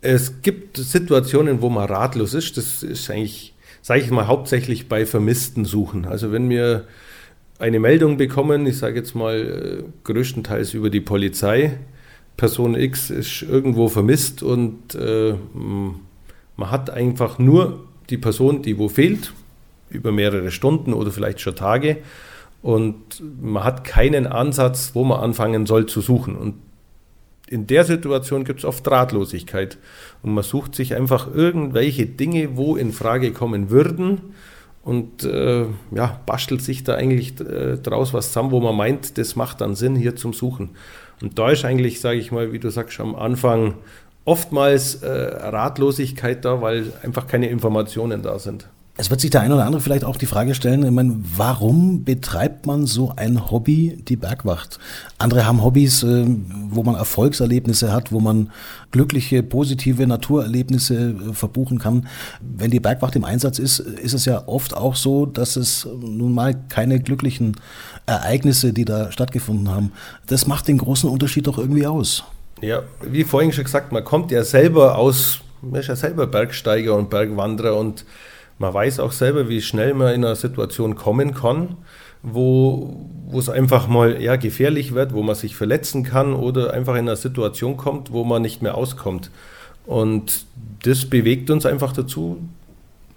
es 0.00 0.40
gibt 0.42 0.78
Situationen, 0.78 1.60
wo 1.60 1.68
man 1.68 1.86
ratlos 1.86 2.34
ist. 2.34 2.56
Das 2.56 2.82
ist 2.82 3.10
eigentlich, 3.10 3.54
sage 3.82 4.00
ich 4.00 4.10
mal, 4.10 4.26
hauptsächlich 4.26 4.88
bei 4.88 5.04
Vermissten 5.04 5.64
suchen. 5.64 6.06
Also 6.06 6.32
wenn 6.32 6.48
wir 6.48 6.86
eine 7.58 7.78
Meldung 7.78 8.16
bekommen, 8.16 8.66
ich 8.66 8.78
sage 8.78 8.96
jetzt 8.96 9.14
mal 9.14 9.36
äh, 9.36 9.84
größtenteils 10.04 10.74
über 10.74 10.90
die 10.90 11.00
Polizei, 11.00 11.78
Person 12.36 12.74
X 12.74 13.10
ist 13.10 13.42
irgendwo 13.42 13.88
vermisst 13.88 14.42
und 14.42 14.94
äh, 14.94 15.34
man 15.54 16.70
hat 16.70 16.90
einfach 16.90 17.38
nur 17.38 17.84
die 18.10 18.16
Person, 18.16 18.62
die 18.62 18.78
wo 18.78 18.88
fehlt, 18.88 19.32
über 19.92 20.12
mehrere 20.12 20.50
Stunden 20.50 20.92
oder 20.92 21.10
vielleicht 21.10 21.40
schon 21.40 21.54
Tage 21.54 21.98
und 22.62 23.22
man 23.40 23.64
hat 23.64 23.84
keinen 23.84 24.26
Ansatz, 24.26 24.92
wo 24.94 25.04
man 25.04 25.20
anfangen 25.20 25.66
soll 25.66 25.86
zu 25.86 26.00
suchen. 26.00 26.36
Und 26.36 26.54
in 27.48 27.66
der 27.66 27.84
Situation 27.84 28.44
gibt 28.44 28.60
es 28.60 28.64
oft 28.64 28.86
Drahtlosigkeit 28.86 29.78
und 30.22 30.32
man 30.32 30.44
sucht 30.44 30.74
sich 30.74 30.94
einfach 30.94 31.32
irgendwelche 31.34 32.06
Dinge, 32.06 32.56
wo 32.56 32.76
in 32.76 32.92
Frage 32.92 33.32
kommen 33.32 33.68
würden 33.68 34.20
und 34.84 35.24
äh, 35.24 35.66
ja, 35.90 36.20
bastelt 36.24 36.62
sich 36.62 36.82
da 36.82 36.94
eigentlich 36.94 37.38
äh, 37.40 37.76
draus 37.76 38.14
was 38.14 38.28
zusammen, 38.28 38.52
wo 38.52 38.60
man 38.60 38.76
meint, 38.76 39.18
das 39.18 39.36
macht 39.36 39.60
dann 39.60 39.74
Sinn 39.74 39.96
hier 39.96 40.16
zum 40.16 40.32
Suchen. 40.32 40.70
Und 41.20 41.38
da 41.38 41.50
ist 41.50 41.64
eigentlich, 41.64 42.00
sage 42.00 42.18
ich 42.18 42.32
mal, 42.32 42.52
wie 42.52 42.58
du 42.58 42.70
sagst, 42.70 42.98
am 43.00 43.14
Anfang 43.14 43.74
oftmals 44.24 45.02
äh, 45.02 45.08
Ratlosigkeit 45.08 46.44
da, 46.44 46.62
weil 46.62 46.92
einfach 47.02 47.26
keine 47.26 47.48
Informationen 47.48 48.22
da 48.22 48.38
sind. 48.38 48.68
Es 48.94 49.08
wird 49.08 49.22
sich 49.22 49.30
der 49.30 49.40
eine 49.40 49.54
oder 49.54 49.64
andere 49.64 49.80
vielleicht 49.80 50.04
auch 50.04 50.16
die 50.16 50.26
Frage 50.26 50.54
stellen, 50.54 50.84
ich 50.84 50.90
meine, 50.90 51.16
warum 51.36 52.04
betreibt 52.04 52.66
man 52.66 52.84
so 52.84 53.14
ein 53.16 53.50
Hobby, 53.50 53.98
die 54.06 54.16
Bergwacht? 54.16 54.78
Andere 55.16 55.46
haben 55.46 55.62
Hobbys, 55.64 56.02
äh, 56.02 56.26
wo 56.68 56.82
man 56.82 56.94
Erfolgserlebnisse 56.94 57.90
hat, 57.90 58.12
wo 58.12 58.20
man 58.20 58.50
glückliche, 58.90 59.42
positive 59.42 60.06
Naturerlebnisse 60.06 61.14
äh, 61.30 61.32
verbuchen 61.32 61.78
kann. 61.78 62.06
Wenn 62.42 62.70
die 62.70 62.80
Bergwacht 62.80 63.16
im 63.16 63.24
Einsatz 63.24 63.58
ist, 63.58 63.78
ist 63.78 64.12
es 64.12 64.26
ja 64.26 64.46
oft 64.46 64.76
auch 64.76 64.94
so, 64.94 65.24
dass 65.24 65.56
es 65.56 65.88
nun 65.98 66.34
mal 66.34 66.54
keine 66.68 67.00
glücklichen 67.00 67.56
Ereignisse, 68.04 68.74
die 68.74 68.84
da 68.84 69.10
stattgefunden 69.10 69.70
haben. 69.70 69.92
Das 70.26 70.46
macht 70.46 70.68
den 70.68 70.76
großen 70.76 71.08
Unterschied 71.08 71.46
doch 71.46 71.56
irgendwie 71.56 71.86
aus. 71.86 72.24
Ja, 72.60 72.82
wie 73.00 73.24
vorhin 73.24 73.52
schon 73.52 73.64
gesagt, 73.64 73.90
man 73.90 74.04
kommt 74.04 74.30
ja 74.30 74.44
selber 74.44 74.98
aus, 74.98 75.40
man 75.62 75.80
ist 75.80 75.86
ja 75.86 75.96
selber 75.96 76.26
Bergsteiger 76.26 76.94
und 76.94 77.08
Bergwanderer 77.08 77.74
und 77.74 78.04
man 78.62 78.72
weiß 78.72 79.00
auch 79.00 79.10
selber, 79.10 79.48
wie 79.48 79.60
schnell 79.60 79.92
man 79.92 80.14
in 80.14 80.24
eine 80.24 80.36
Situation 80.36 80.94
kommen 80.94 81.34
kann, 81.34 81.76
wo, 82.22 82.96
wo 83.26 83.40
es 83.40 83.48
einfach 83.48 83.88
mal 83.88 84.22
eher 84.22 84.38
gefährlich 84.38 84.94
wird, 84.94 85.12
wo 85.12 85.22
man 85.24 85.34
sich 85.34 85.56
verletzen 85.56 86.04
kann 86.04 86.32
oder 86.32 86.72
einfach 86.72 86.94
in 86.94 87.08
eine 87.08 87.16
Situation 87.16 87.76
kommt, 87.76 88.12
wo 88.12 88.22
man 88.22 88.40
nicht 88.40 88.62
mehr 88.62 88.76
auskommt. 88.76 89.32
Und 89.84 90.46
das 90.84 91.06
bewegt 91.06 91.50
uns 91.50 91.66
einfach 91.66 91.92
dazu, 91.92 92.38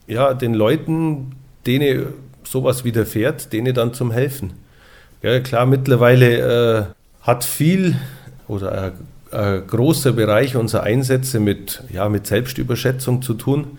ja, 0.08 0.34
den 0.34 0.56
Leuten, 0.56 1.34
denen 1.68 2.08
sowas 2.44 2.84
widerfährt, 2.84 3.54
denen 3.54 3.76
dann 3.76 3.94
zum 3.94 4.10
Helfen. 4.10 4.54
Ja, 5.22 5.40
klar, 5.42 5.68
mittlerweile 5.68 6.30
äh, 6.40 6.84
hat 7.22 7.44
viel 7.44 7.96
oder 8.48 8.72
ein, 8.72 8.92
ein 9.32 9.68
großer 9.68 10.14
Bereich 10.14 10.56
unserer 10.56 10.84
Einsätze 10.84 11.40
mit, 11.40 11.84
ja, 11.94 12.10
mit 12.10 12.26
Selbstüberschätzung 12.26 13.22
zu 13.22 13.36
tun 13.36 13.78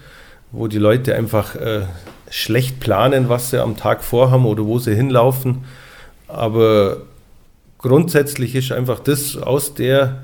wo 0.57 0.69
die 0.69 0.79
Leute 0.79 1.15
einfach 1.15 1.55
äh, 1.55 1.83
schlecht 2.31 2.81
planen, 2.81 3.29
was 3.29 3.51
sie 3.51 3.63
am 3.63 3.77
Tag 3.77 4.03
vorhaben 4.03 4.47
oder 4.47 4.65
wo 4.65 4.79
sie 4.79 4.95
hinlaufen. 4.95 5.65
Aber 6.29 6.99
grundsätzlich 7.79 8.55
ist 8.55 8.73
einfach 8.73 9.01
das 9.01 9.37
aus 9.37 9.75
der, 9.75 10.23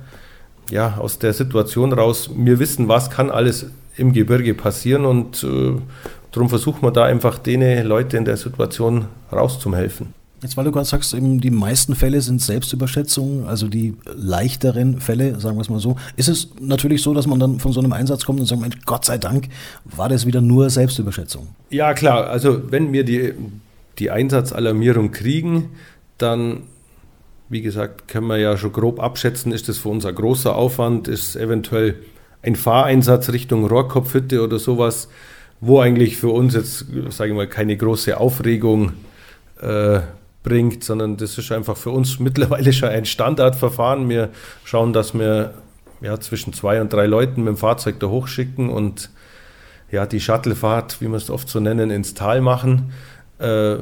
ja, 0.71 0.97
aus 0.97 1.19
der 1.19 1.35
Situation 1.35 1.93
raus, 1.93 2.31
wir 2.35 2.59
wissen, 2.59 2.89
was 2.89 3.11
kann 3.11 3.31
alles 3.31 3.67
im 3.97 4.13
Gebirge 4.13 4.55
passieren 4.55 5.05
und 5.05 5.45
äh, 5.45 5.75
darum 6.33 6.49
versuchen 6.49 6.83
wir 6.83 6.93
da 6.93 7.05
einfach 7.05 7.39
denen 7.39 7.87
Leute 7.87 8.17
in 8.17 8.25
der 8.25 8.39
Situation 8.39 9.07
rauszuhelfen. 9.31 10.15
Jetzt, 10.43 10.57
weil 10.57 10.65
du 10.65 10.73
gerade 10.73 10.87
sagst, 10.87 11.15
eben 11.15 11.41
die 11.41 11.53
meisten 11.53 11.95
Fälle 11.95 12.21
sind 12.21 12.43
Selbstüberschätzungen, 12.43 13.47
also 13.47 13.69
die 13.69 13.95
leichteren 14.13 15.01
Fälle, 15.01 15.39
sagen 15.39 15.57
wir 15.57 15.61
es 15.61 15.71
mal 15.71 15.79
so. 15.79 15.95
Ist 16.17 16.29
es 16.29 16.49
natürlich 16.61 17.01
so, 17.01 17.15
dass 17.15 17.29
man 17.29 17.39
dann 17.39 17.61
von 17.61 17.73
so 17.73 17.79
einem 17.79 17.93
Einsatz 17.93 18.25
kommt 18.25 18.41
und 18.41 18.47
sagt, 18.47 18.61
Mensch, 18.61 18.77
Gott 18.85 19.05
sei 19.05 19.19
Dank 19.19 19.49
war 19.85 20.09
das 20.09 20.27
wieder 20.27 20.41
nur 20.41 20.69
Selbstüberschätzung? 20.69 21.47
Ja, 21.71 21.95
klar. 21.95 22.27
Also 22.27 22.73
wenn 22.73 22.93
wir 22.93 23.05
die, 23.05 23.35
die 24.01 24.11
Einsatzalarmierung 24.11 25.13
kriegen, 25.13 25.71
dann, 26.19 26.65
wie 27.49 27.63
gesagt, 27.63 28.09
können 28.09 28.27
wir 28.27 28.39
ja 28.39 28.57
schon 28.57 28.73
grob 28.73 28.99
abschätzen, 28.99 29.53
ist 29.53 29.69
das 29.69 29.79
für 29.79 29.91
uns 29.91 30.05
ein 30.05 30.15
großer 30.15 30.57
Aufwand, 30.57 31.07
ist 31.07 31.37
eventuell 31.37 31.95
ein 32.43 32.57
Fahreinsatz 32.57 33.31
Richtung 33.31 33.65
Rohrkopfhütte 33.65 34.43
oder 34.43 34.59
sowas, 34.59 35.09
wo 35.61 35.79
eigentlich 35.79 36.17
für 36.17 36.31
uns 36.31 36.55
jetzt, 36.55 36.87
sage 37.11 37.31
ich 37.31 37.37
mal, 37.37 37.47
keine 37.47 37.77
große 37.77 38.19
Aufregung 38.19 38.95
äh, 39.61 40.01
bringt, 40.43 40.85
sondern 40.85 41.17
das 41.17 41.39
ist 41.39 41.53
einfach 41.53 41.77
für 41.77 41.91
uns 41.91 42.19
mittlerweile 42.19 42.73
schon 42.73 42.89
ein 42.89 43.05
Standardverfahren. 43.05 44.09
Wir 44.09 44.31
schauen, 44.65 44.93
dass 44.93 45.15
wir 45.15 45.55
ja, 46.01 46.19
zwischen 46.19 46.53
zwei 46.53 46.81
und 46.81 46.93
drei 46.93 47.07
Leuten 47.07 47.45
mit 47.45 47.55
dem 47.55 47.57
Fahrzeug 47.57 48.01
da 48.01 48.09
hochschicken 48.09 48.69
und 48.69 49.11
ja, 49.91 50.07
die 50.07 50.21
Shuttlefahrt, 50.21 51.01
wie 51.01 51.09
wir 51.09 51.17
es 51.17 51.31
oft 51.31 51.49
so 51.49 51.61
nennen, 51.61 51.91
ins 51.91 52.15
Tal 52.15 52.41
machen. 52.41 52.93
Äh, 53.39 53.77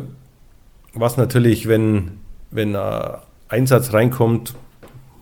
was 0.93 1.17
natürlich, 1.17 1.69
wenn, 1.69 2.19
wenn 2.50 2.75
ein 2.76 3.19
Einsatz 3.49 3.93
reinkommt, 3.93 4.54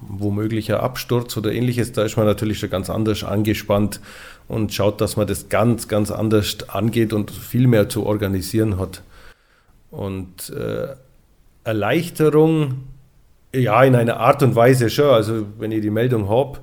womöglich 0.00 0.72
ein 0.72 0.80
Absturz 0.80 1.36
oder 1.36 1.52
ähnliches, 1.52 1.92
da 1.92 2.04
ist 2.04 2.16
man 2.16 2.26
natürlich 2.26 2.58
schon 2.58 2.70
ganz 2.70 2.88
anders 2.88 3.22
angespannt 3.22 4.00
und 4.48 4.72
schaut, 4.72 5.00
dass 5.00 5.16
man 5.16 5.26
das 5.26 5.48
ganz, 5.48 5.88
ganz 5.88 6.10
anders 6.10 6.56
angeht 6.68 7.12
und 7.12 7.30
viel 7.30 7.66
mehr 7.66 7.88
zu 7.88 8.06
organisieren 8.06 8.78
hat. 8.78 9.02
Und 9.90 10.50
äh, 10.50 10.94
Erleichterung, 11.68 12.84
ja, 13.54 13.82
in 13.84 13.94
einer 13.94 14.18
Art 14.18 14.42
und 14.42 14.56
Weise 14.56 14.90
schon. 14.90 15.10
Also, 15.10 15.46
wenn 15.58 15.70
ich 15.70 15.82
die 15.82 15.90
Meldung 15.90 16.28
habe 16.28 16.60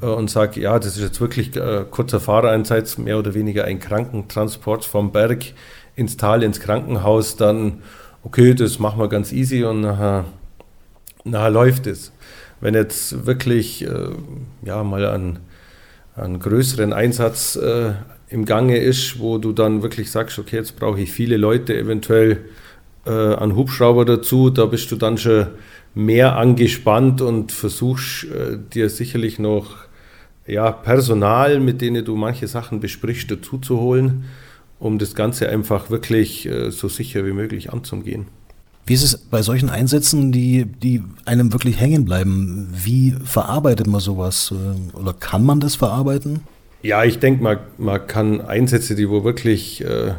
äh, 0.00 0.06
und 0.06 0.30
sage, 0.30 0.60
ja, 0.60 0.78
das 0.78 0.96
ist 0.96 1.02
jetzt 1.02 1.20
wirklich 1.20 1.56
äh, 1.56 1.84
kurzer 1.90 2.20
Fahreinsatz, 2.20 2.98
mehr 2.98 3.18
oder 3.18 3.34
weniger 3.34 3.64
ein 3.64 3.80
Krankentransport 3.80 4.84
vom 4.84 5.10
Berg 5.10 5.44
ins 5.96 6.16
Tal, 6.16 6.42
ins 6.42 6.60
Krankenhaus, 6.60 7.36
dann, 7.36 7.82
okay, 8.22 8.54
das 8.54 8.78
machen 8.78 9.00
wir 9.00 9.08
ganz 9.08 9.32
easy 9.32 9.64
und 9.64 9.80
nachher, 9.80 10.24
nachher 11.24 11.50
läuft 11.50 11.86
es. 11.86 12.12
Wenn 12.60 12.74
jetzt 12.74 13.26
wirklich, 13.26 13.84
äh, 13.84 14.10
ja, 14.64 14.84
mal 14.84 15.06
ein 15.06 15.38
einen 16.14 16.40
größeren 16.40 16.92
Einsatz 16.92 17.56
äh, 17.56 17.92
im 18.28 18.44
Gange 18.44 18.78
ist, 18.78 19.18
wo 19.18 19.38
du 19.38 19.52
dann 19.52 19.82
wirklich 19.82 20.10
sagst, 20.10 20.38
okay, 20.38 20.56
jetzt 20.56 20.76
brauche 20.76 21.00
ich 21.00 21.10
viele 21.10 21.36
Leute, 21.36 21.76
eventuell 21.76 22.44
äh, 23.06 23.10
einen 23.10 23.56
Hubschrauber 23.56 24.04
dazu, 24.04 24.50
da 24.50 24.66
bist 24.66 24.90
du 24.90 24.96
dann 24.96 25.18
schon 25.18 25.46
mehr 25.94 26.36
angespannt 26.36 27.20
und 27.20 27.52
versuchst 27.52 28.24
äh, 28.24 28.58
dir 28.72 28.88
sicherlich 28.88 29.38
noch 29.38 29.76
ja, 30.46 30.70
Personal, 30.70 31.60
mit 31.60 31.80
denen 31.80 32.04
du 32.04 32.16
manche 32.16 32.48
Sachen 32.48 32.80
besprichst, 32.80 33.30
dazu 33.30 33.58
zu 33.58 33.78
holen, 33.78 34.24
um 34.78 34.98
das 34.98 35.14
Ganze 35.14 35.48
einfach 35.48 35.90
wirklich 35.90 36.46
äh, 36.46 36.70
so 36.70 36.88
sicher 36.88 37.24
wie 37.26 37.32
möglich 37.32 37.72
anzugehen. 37.72 38.26
Wie 38.84 38.94
ist 38.94 39.04
es 39.04 39.16
bei 39.16 39.42
solchen 39.42 39.70
Einsätzen, 39.70 40.32
die, 40.32 40.64
die 40.64 41.02
einem 41.24 41.52
wirklich 41.52 41.80
hängen 41.80 42.04
bleiben? 42.04 42.68
Wie 42.72 43.14
verarbeitet 43.24 43.86
man 43.86 44.00
sowas? 44.00 44.52
Äh, 44.52 44.98
oder 44.98 45.12
kann 45.12 45.44
man 45.44 45.60
das 45.60 45.76
verarbeiten? 45.76 46.40
Ja, 46.82 47.04
ich 47.04 47.20
denke, 47.20 47.44
man, 47.44 47.58
man 47.78 48.04
kann 48.08 48.40
Einsätze, 48.40 48.96
die 48.96 49.08
wo 49.08 49.22
wirklich 49.22 49.84
äh, 49.84 50.14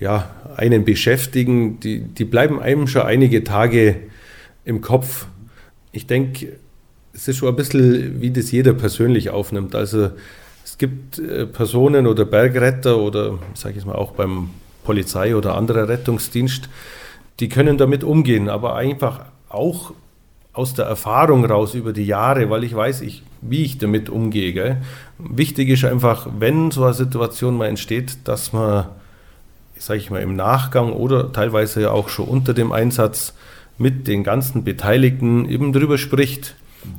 ja, 0.00 0.30
einen 0.56 0.84
beschäftigen, 0.84 1.80
die, 1.80 2.00
die 2.00 2.24
bleiben 2.24 2.60
einem 2.60 2.86
schon 2.86 3.02
einige 3.02 3.44
Tage 3.44 3.96
im 4.64 4.80
Kopf. 4.80 5.26
Ich 5.92 6.06
denke, 6.06 6.52
es 7.14 7.28
ist 7.28 7.38
schon 7.38 7.48
ein 7.48 7.56
bisschen, 7.56 8.20
wie 8.20 8.30
das 8.30 8.50
jeder 8.50 8.74
persönlich 8.74 9.30
aufnimmt. 9.30 9.74
Also 9.74 10.10
es 10.64 10.78
gibt 10.78 11.18
äh, 11.18 11.46
Personen 11.46 12.06
oder 12.06 12.24
Bergretter 12.24 12.98
oder, 12.98 13.38
sage 13.54 13.78
ich 13.78 13.86
mal, 13.86 13.94
auch 13.94 14.12
beim 14.12 14.50
Polizei 14.84 15.34
oder 15.34 15.54
anderer 15.56 15.88
Rettungsdienst, 15.88 16.68
die 17.40 17.48
können 17.48 17.76
damit 17.78 18.04
umgehen, 18.04 18.48
aber 18.48 18.76
einfach 18.76 19.26
auch 19.48 19.92
aus 20.52 20.74
der 20.74 20.86
Erfahrung 20.86 21.44
raus 21.44 21.74
über 21.74 21.92
die 21.92 22.06
Jahre, 22.06 22.48
weil 22.48 22.64
ich 22.64 22.74
weiß, 22.74 23.02
ich, 23.02 23.22
wie 23.42 23.62
ich 23.62 23.76
damit 23.78 24.08
umgehe. 24.08 24.52
Gell? 24.52 24.78
Wichtig 25.18 25.68
ist 25.68 25.84
einfach, 25.84 26.28
wenn 26.38 26.70
so 26.70 26.84
eine 26.84 26.94
Situation 26.94 27.56
mal 27.56 27.66
entsteht, 27.66 28.16
dass 28.24 28.54
man 28.54 28.86
sage 29.78 30.00
ich 30.00 30.10
mal, 30.10 30.22
im 30.22 30.36
Nachgang 30.36 30.92
oder 30.92 31.32
teilweise 31.32 31.82
ja 31.82 31.90
auch 31.90 32.08
schon 32.08 32.26
unter 32.26 32.54
dem 32.54 32.72
Einsatz 32.72 33.34
mit 33.78 34.08
den 34.08 34.24
ganzen 34.24 34.64
Beteiligten 34.64 35.48
eben 35.48 35.72
drüber 35.72 35.98
spricht. 35.98 36.56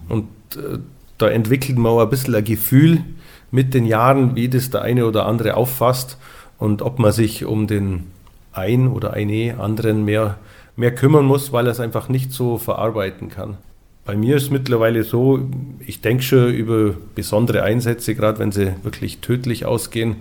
Und 0.10 0.28
äh, 0.56 0.80
da 1.18 1.30
entwickelt 1.30 1.78
man 1.78 1.94
auch 1.94 2.02
ein 2.02 2.10
bisschen 2.10 2.36
ein 2.36 2.44
Gefühl 2.44 3.04
mit 3.52 3.74
den 3.74 3.86
Jahren, 3.86 4.36
wie 4.36 4.50
das 4.50 4.70
der 4.70 4.82
eine 4.82 5.06
oder 5.06 5.26
andere 5.26 5.56
auffasst 5.56 6.18
und 6.58 6.82
ob 6.82 7.00
man 7.00 7.12
sich 7.12 7.46
um 7.46 7.68
den 7.68 8.06
ein 8.52 8.88
oder 8.88 9.14
eine 9.14 9.60
anderen 9.60 10.06
mehr, 10.06 10.38
mehr 10.76 10.94
kümmern 10.94 11.26
muss, 11.26 11.52
weil 11.52 11.66
er 11.66 11.72
es 11.72 11.80
einfach 11.80 12.10
nicht 12.10 12.32
so 12.32 12.58
verarbeiten 12.58 13.30
kann. 13.30 13.58
Bei 14.06 14.16
mir 14.16 14.38
ist 14.38 14.52
mittlerweile 14.52 15.04
so, 15.04 15.50
ich 15.86 16.02
denke 16.02 16.24
schon 16.24 16.54
über 16.54 16.94
besondere 17.14 17.64
Einsätze, 17.64 18.16
gerade 18.16 18.40
wenn 18.40 18.52
sie 18.52 18.74
wirklich 18.84 19.20
tödlich 19.20 19.66
ausgehen, 19.66 20.18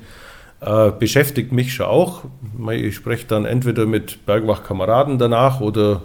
äh, 0.61 0.91
beschäftigt 0.91 1.53
mich 1.53 1.75
schon 1.75 1.87
auch. 1.87 2.25
Ich 2.71 2.97
spreche 2.97 3.27
dann 3.27 3.45
entweder 3.45 3.87
mit 3.87 4.25
Bergwachkameraden 4.27 5.19
danach 5.19 5.61
oder 5.61 6.03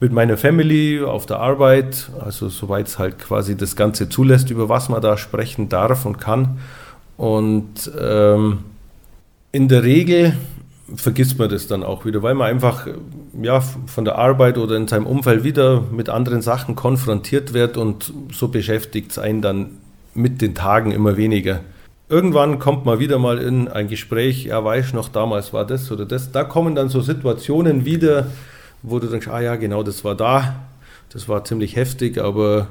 mit 0.00 0.12
meiner 0.12 0.36
Family 0.36 1.00
auf 1.00 1.26
der 1.26 1.38
Arbeit, 1.38 2.10
also 2.20 2.48
soweit 2.48 2.88
es 2.88 2.98
halt 2.98 3.18
quasi 3.18 3.56
das 3.56 3.76
Ganze 3.76 4.08
zulässt, 4.08 4.50
über 4.50 4.68
was 4.68 4.88
man 4.88 5.00
da 5.00 5.16
sprechen 5.16 5.68
darf 5.68 6.04
und 6.06 6.18
kann. 6.18 6.58
Und 7.16 7.90
ähm, 8.00 8.64
in 9.52 9.68
der 9.68 9.84
Regel 9.84 10.36
vergisst 10.96 11.38
man 11.38 11.48
das 11.48 11.68
dann 11.68 11.84
auch 11.84 12.04
wieder, 12.04 12.22
weil 12.22 12.34
man 12.34 12.48
einfach 12.48 12.88
ja, 13.40 13.60
von 13.60 14.04
der 14.04 14.18
Arbeit 14.18 14.58
oder 14.58 14.76
in 14.76 14.88
seinem 14.88 15.06
Umfeld 15.06 15.44
wieder 15.44 15.82
mit 15.92 16.08
anderen 16.08 16.42
Sachen 16.42 16.74
konfrontiert 16.74 17.52
wird 17.52 17.76
und 17.76 18.12
so 18.32 18.48
beschäftigt 18.48 19.12
es 19.12 19.18
einen 19.18 19.40
dann 19.40 19.70
mit 20.14 20.42
den 20.42 20.54
Tagen 20.54 20.90
immer 20.90 21.16
weniger 21.16 21.60
irgendwann 22.12 22.58
kommt 22.58 22.84
man 22.84 22.98
wieder 22.98 23.18
mal 23.18 23.38
in 23.38 23.68
ein 23.68 23.88
Gespräch, 23.88 24.44
ja, 24.44 24.62
weißt 24.62 24.92
noch, 24.92 25.08
damals 25.08 25.54
war 25.54 25.66
das 25.66 25.90
oder 25.90 26.04
das. 26.04 26.30
Da 26.30 26.44
kommen 26.44 26.74
dann 26.74 26.90
so 26.90 27.00
Situationen 27.00 27.86
wieder, 27.86 28.26
wo 28.82 28.98
du 28.98 29.06
denkst, 29.06 29.28
ah 29.28 29.40
ja, 29.40 29.56
genau, 29.56 29.82
das 29.82 30.04
war 30.04 30.14
da. 30.14 30.66
Das 31.08 31.28
war 31.28 31.44
ziemlich 31.44 31.74
heftig, 31.74 32.18
aber 32.18 32.68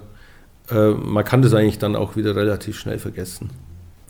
äh, 0.70 0.92
man 0.92 1.26
kann 1.26 1.42
das 1.42 1.56
eigentlich 1.56 1.80
dann 1.80 1.96
auch 1.96 2.16
wieder 2.16 2.36
relativ 2.36 2.78
schnell 2.78 3.00
vergessen. 3.00 3.50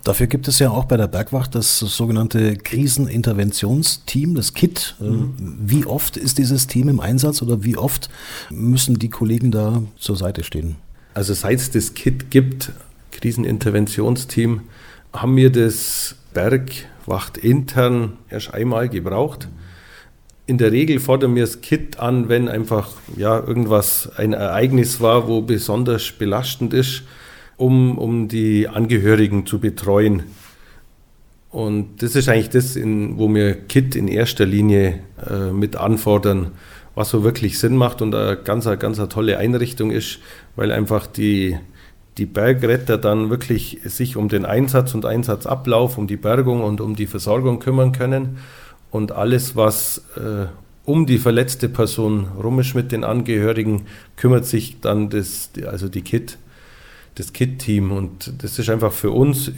Dafür 0.03 0.27
gibt 0.27 0.47
es 0.47 0.59
ja 0.59 0.69
auch 0.69 0.85
bei 0.85 0.97
der 0.97 1.07
Bergwacht 1.07 1.55
das 1.55 1.79
sogenannte 1.79 2.57
Kriseninterventionsteam, 2.57 4.35
das 4.35 4.53
KIT. 4.53 4.95
Äh, 4.99 5.03
mhm. 5.05 5.33
Wie 5.37 5.85
oft 5.85 6.17
ist 6.17 6.39
dieses 6.39 6.67
Team 6.67 6.89
im 6.89 6.99
Einsatz 6.99 7.41
oder 7.41 7.63
wie 7.63 7.77
oft 7.77 8.09
müssen 8.49 8.99
die 8.99 9.09
Kollegen 9.09 9.51
da 9.51 9.81
zur 9.97 10.17
Seite 10.17 10.43
stehen? 10.43 10.75
Also 11.13 11.33
seit 11.33 11.59
es 11.59 11.71
das 11.71 11.93
KIT 11.93 12.31
gibt, 12.31 12.71
Kriseninterventionsteam, 13.11 14.61
haben 15.13 15.35
wir 15.35 15.51
das 15.51 16.15
Bergwacht 16.33 17.37
intern 17.37 18.17
erst 18.29 18.53
einmal 18.53 18.89
gebraucht. 18.89 19.47
In 20.45 20.57
der 20.57 20.71
Regel 20.71 20.99
fordern 20.99 21.35
wir 21.35 21.43
das 21.43 21.61
Kit 21.61 21.99
an, 21.99 22.29
wenn 22.29 22.47
einfach 22.47 22.89
ja, 23.15 23.39
irgendwas, 23.39 24.09
ein 24.17 24.33
Ereignis 24.33 24.99
war, 24.99 25.27
wo 25.27 25.41
besonders 25.41 26.11
belastend 26.11 26.73
ist, 26.73 27.03
um, 27.57 27.97
um 27.97 28.27
die 28.27 28.67
Angehörigen 28.67 29.45
zu 29.45 29.59
betreuen. 29.59 30.23
Und 31.51 32.01
das 32.01 32.15
ist 32.15 32.29
eigentlich 32.29 32.49
das, 32.49 32.75
in, 32.75 33.17
wo 33.17 33.33
wir 33.33 33.53
KIT 33.53 33.95
in 33.95 34.07
erster 34.07 34.45
Linie 34.45 34.99
äh, 35.29 35.51
mit 35.51 35.75
anfordern, 35.75 36.51
was 36.95 37.09
so 37.09 37.23
wirklich 37.23 37.59
Sinn 37.59 37.75
macht 37.75 38.01
und 38.01 38.15
eine 38.15 38.37
ganz, 38.37 38.65
ganz 38.79 38.99
eine 38.99 39.09
tolle 39.09 39.37
Einrichtung 39.37 39.91
ist, 39.91 40.19
weil 40.55 40.71
einfach 40.71 41.07
die, 41.07 41.57
die 42.21 42.27
Bergretter 42.27 42.99
dann 42.99 43.31
wirklich 43.31 43.79
sich 43.83 44.15
um 44.15 44.29
den 44.29 44.45
Einsatz 44.45 44.93
und 44.93 45.07
Einsatzablauf, 45.07 45.97
um 45.97 46.05
die 46.05 46.17
Bergung 46.17 46.63
und 46.63 46.79
um 46.79 46.95
die 46.95 47.07
Versorgung 47.07 47.57
kümmern 47.57 47.93
können. 47.93 48.37
Und 48.91 49.11
alles, 49.11 49.55
was 49.55 50.03
äh, 50.17 50.45
um 50.85 51.07
die 51.07 51.17
verletzte 51.17 51.67
Person 51.67 52.27
rum 52.39 52.59
ist 52.59 52.75
mit 52.75 52.91
den 52.91 53.03
Angehörigen, 53.03 53.87
kümmert 54.17 54.45
sich 54.45 54.81
dann 54.81 55.09
das, 55.09 55.49
also 55.65 55.89
die 55.89 56.03
KIT, 56.03 56.37
das 57.15 57.33
KIT-Team. 57.33 57.91
Und 57.91 58.43
das 58.43 58.59
ist 58.59 58.69
einfach 58.69 58.91
für 58.91 59.09
uns 59.09 59.51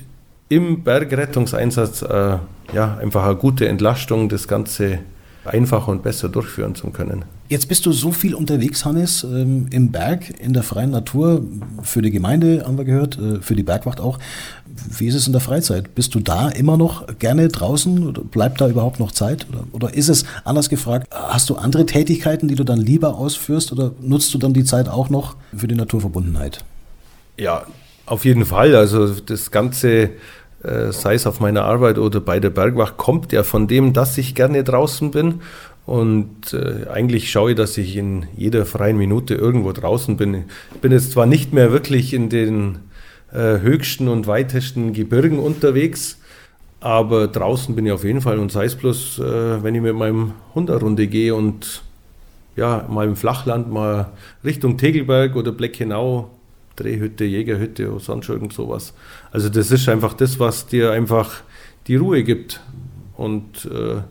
im 0.47 0.85
Bergrettungseinsatz 0.85 2.01
äh, 2.03 2.37
ja, 2.73 2.97
einfach 2.97 3.25
eine 3.25 3.35
gute 3.35 3.67
Entlastung, 3.67 4.29
das 4.29 4.47
Ganze 4.47 4.99
einfacher 5.43 5.91
und 5.91 6.01
besser 6.01 6.29
durchführen 6.29 6.75
zu 6.75 6.91
können. 6.91 7.25
Jetzt 7.53 7.67
bist 7.67 7.85
du 7.85 7.91
so 7.91 8.11
viel 8.11 8.33
unterwegs, 8.33 8.83
Hannes, 8.83 9.23
ähm, 9.23 9.67
im 9.69 9.91
Berg, 9.91 10.39
in 10.39 10.53
der 10.53 10.63
freien 10.63 10.89
Natur, 10.89 11.43
für 11.83 12.01
die 12.01 12.09
Gemeinde 12.09 12.63
haben 12.65 12.79
wir 12.79 12.83
gehört, 12.83 13.19
äh, 13.19 13.41
für 13.41 13.53
die 13.53 13.61
Bergwacht 13.61 13.99
auch. 13.99 14.17
Wie 14.65 15.05
ist 15.05 15.13
es 15.13 15.27
in 15.27 15.33
der 15.33 15.39
Freizeit? 15.39 15.93
Bist 15.93 16.15
du 16.15 16.19
da 16.19 16.49
immer 16.49 16.77
noch 16.77 17.05
gerne 17.19 17.49
draußen? 17.49 18.07
Oder 18.07 18.23
bleibt 18.23 18.59
da 18.59 18.67
überhaupt 18.67 18.99
noch 18.99 19.11
Zeit? 19.11 19.45
Oder, 19.51 19.65
oder 19.71 19.93
ist 19.93 20.09
es 20.09 20.25
anders 20.45 20.67
gefragt, 20.67 21.07
hast 21.11 21.47
du 21.51 21.55
andere 21.55 21.85
Tätigkeiten, 21.85 22.47
die 22.47 22.55
du 22.55 22.63
dann 22.63 22.79
lieber 22.79 23.19
ausführst 23.19 23.71
oder 23.71 23.91
nutzt 24.01 24.33
du 24.33 24.39
dann 24.39 24.53
die 24.53 24.63
Zeit 24.63 24.89
auch 24.89 25.11
noch 25.11 25.35
für 25.55 25.67
die 25.67 25.75
Naturverbundenheit? 25.75 26.65
Ja, 27.37 27.67
auf 28.07 28.25
jeden 28.25 28.45
Fall. 28.45 28.75
Also 28.75 29.09
das 29.09 29.51
Ganze 29.51 30.09
äh, 30.63 30.91
sei 30.93 31.15
es 31.15 31.27
auf 31.27 31.39
meiner 31.39 31.65
Arbeit 31.65 31.97
oder 31.97 32.21
bei 32.21 32.39
der 32.39 32.49
Bergwacht, 32.49 32.97
kommt 32.97 33.33
ja 33.33 33.43
von 33.43 33.67
dem, 33.67 33.91
dass 33.91 34.17
ich 34.17 34.33
gerne 34.33 34.63
draußen 34.63 35.11
bin. 35.11 35.41
Und 35.85 36.53
äh, 36.53 36.87
eigentlich 36.89 37.29
schaue 37.29 37.51
ich, 37.51 37.57
dass 37.57 37.77
ich 37.77 37.97
in 37.97 38.25
jeder 38.37 38.65
freien 38.65 38.97
Minute 38.97 39.35
irgendwo 39.35 39.71
draußen 39.71 40.15
bin. 40.15 40.45
Ich 40.73 40.81
bin 40.81 40.91
jetzt 40.91 41.11
zwar 41.11 41.25
nicht 41.25 41.51
mehr 41.53 41.71
wirklich 41.71 42.13
in 42.13 42.29
den 42.29 42.79
äh, 43.31 43.59
höchsten 43.59 44.07
und 44.07 44.25
weitesten 44.25 44.93
Gebirgen 44.93 45.39
unterwegs, 45.39 46.19
aber 46.79 47.27
draußen 47.27 47.75
bin 47.75 47.85
ich 47.85 47.91
auf 47.91 48.03
jeden 48.03 48.21
Fall 48.21 48.39
und 48.39 48.51
sei 48.51 48.65
es 48.65 48.75
bloß, 48.75 49.19
äh, 49.19 49.63
wenn 49.63 49.75
ich 49.75 49.81
mit 49.81 49.95
meinem 49.95 50.33
Hund 50.55 50.69
eine 50.69 50.79
Runde 50.79 51.07
gehe 51.07 51.35
und 51.35 51.81
ja, 52.55 52.85
mal 52.89 53.07
im 53.07 53.15
Flachland, 53.15 53.71
mal 53.71 54.11
Richtung 54.43 54.77
Tegelberg 54.77 55.35
oder 55.35 55.51
Bleckenau 55.51 56.29
Drehhütte, 56.75 57.23
Jägerhütte 57.23 57.91
oder 57.91 57.99
sonst 57.99 58.29
irgend 58.29 58.53
sowas. 58.53 58.93
Also 59.31 59.49
das 59.49 59.71
ist 59.71 59.87
einfach 59.89 60.13
das, 60.13 60.39
was 60.39 60.65
dir 60.65 60.91
einfach 60.91 61.41
die 61.87 61.95
Ruhe 61.95 62.23
gibt. 62.23 62.61
Und 63.15 63.65
äh, 63.65 64.01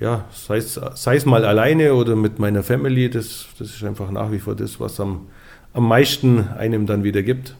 ja, 0.00 0.24
sei 0.32 0.56
es, 0.56 0.80
sei 0.94 1.16
es 1.16 1.26
mal 1.26 1.44
alleine 1.44 1.94
oder 1.94 2.16
mit 2.16 2.38
meiner 2.38 2.62
Family, 2.62 3.10
das, 3.10 3.46
das 3.58 3.68
ist 3.68 3.84
einfach 3.84 4.10
nach 4.10 4.32
wie 4.32 4.38
vor 4.38 4.56
das, 4.56 4.80
was 4.80 4.98
am, 4.98 5.26
am 5.74 5.86
meisten 5.86 6.48
einem 6.48 6.86
dann 6.86 7.04
wieder 7.04 7.22
gibt. 7.22 7.54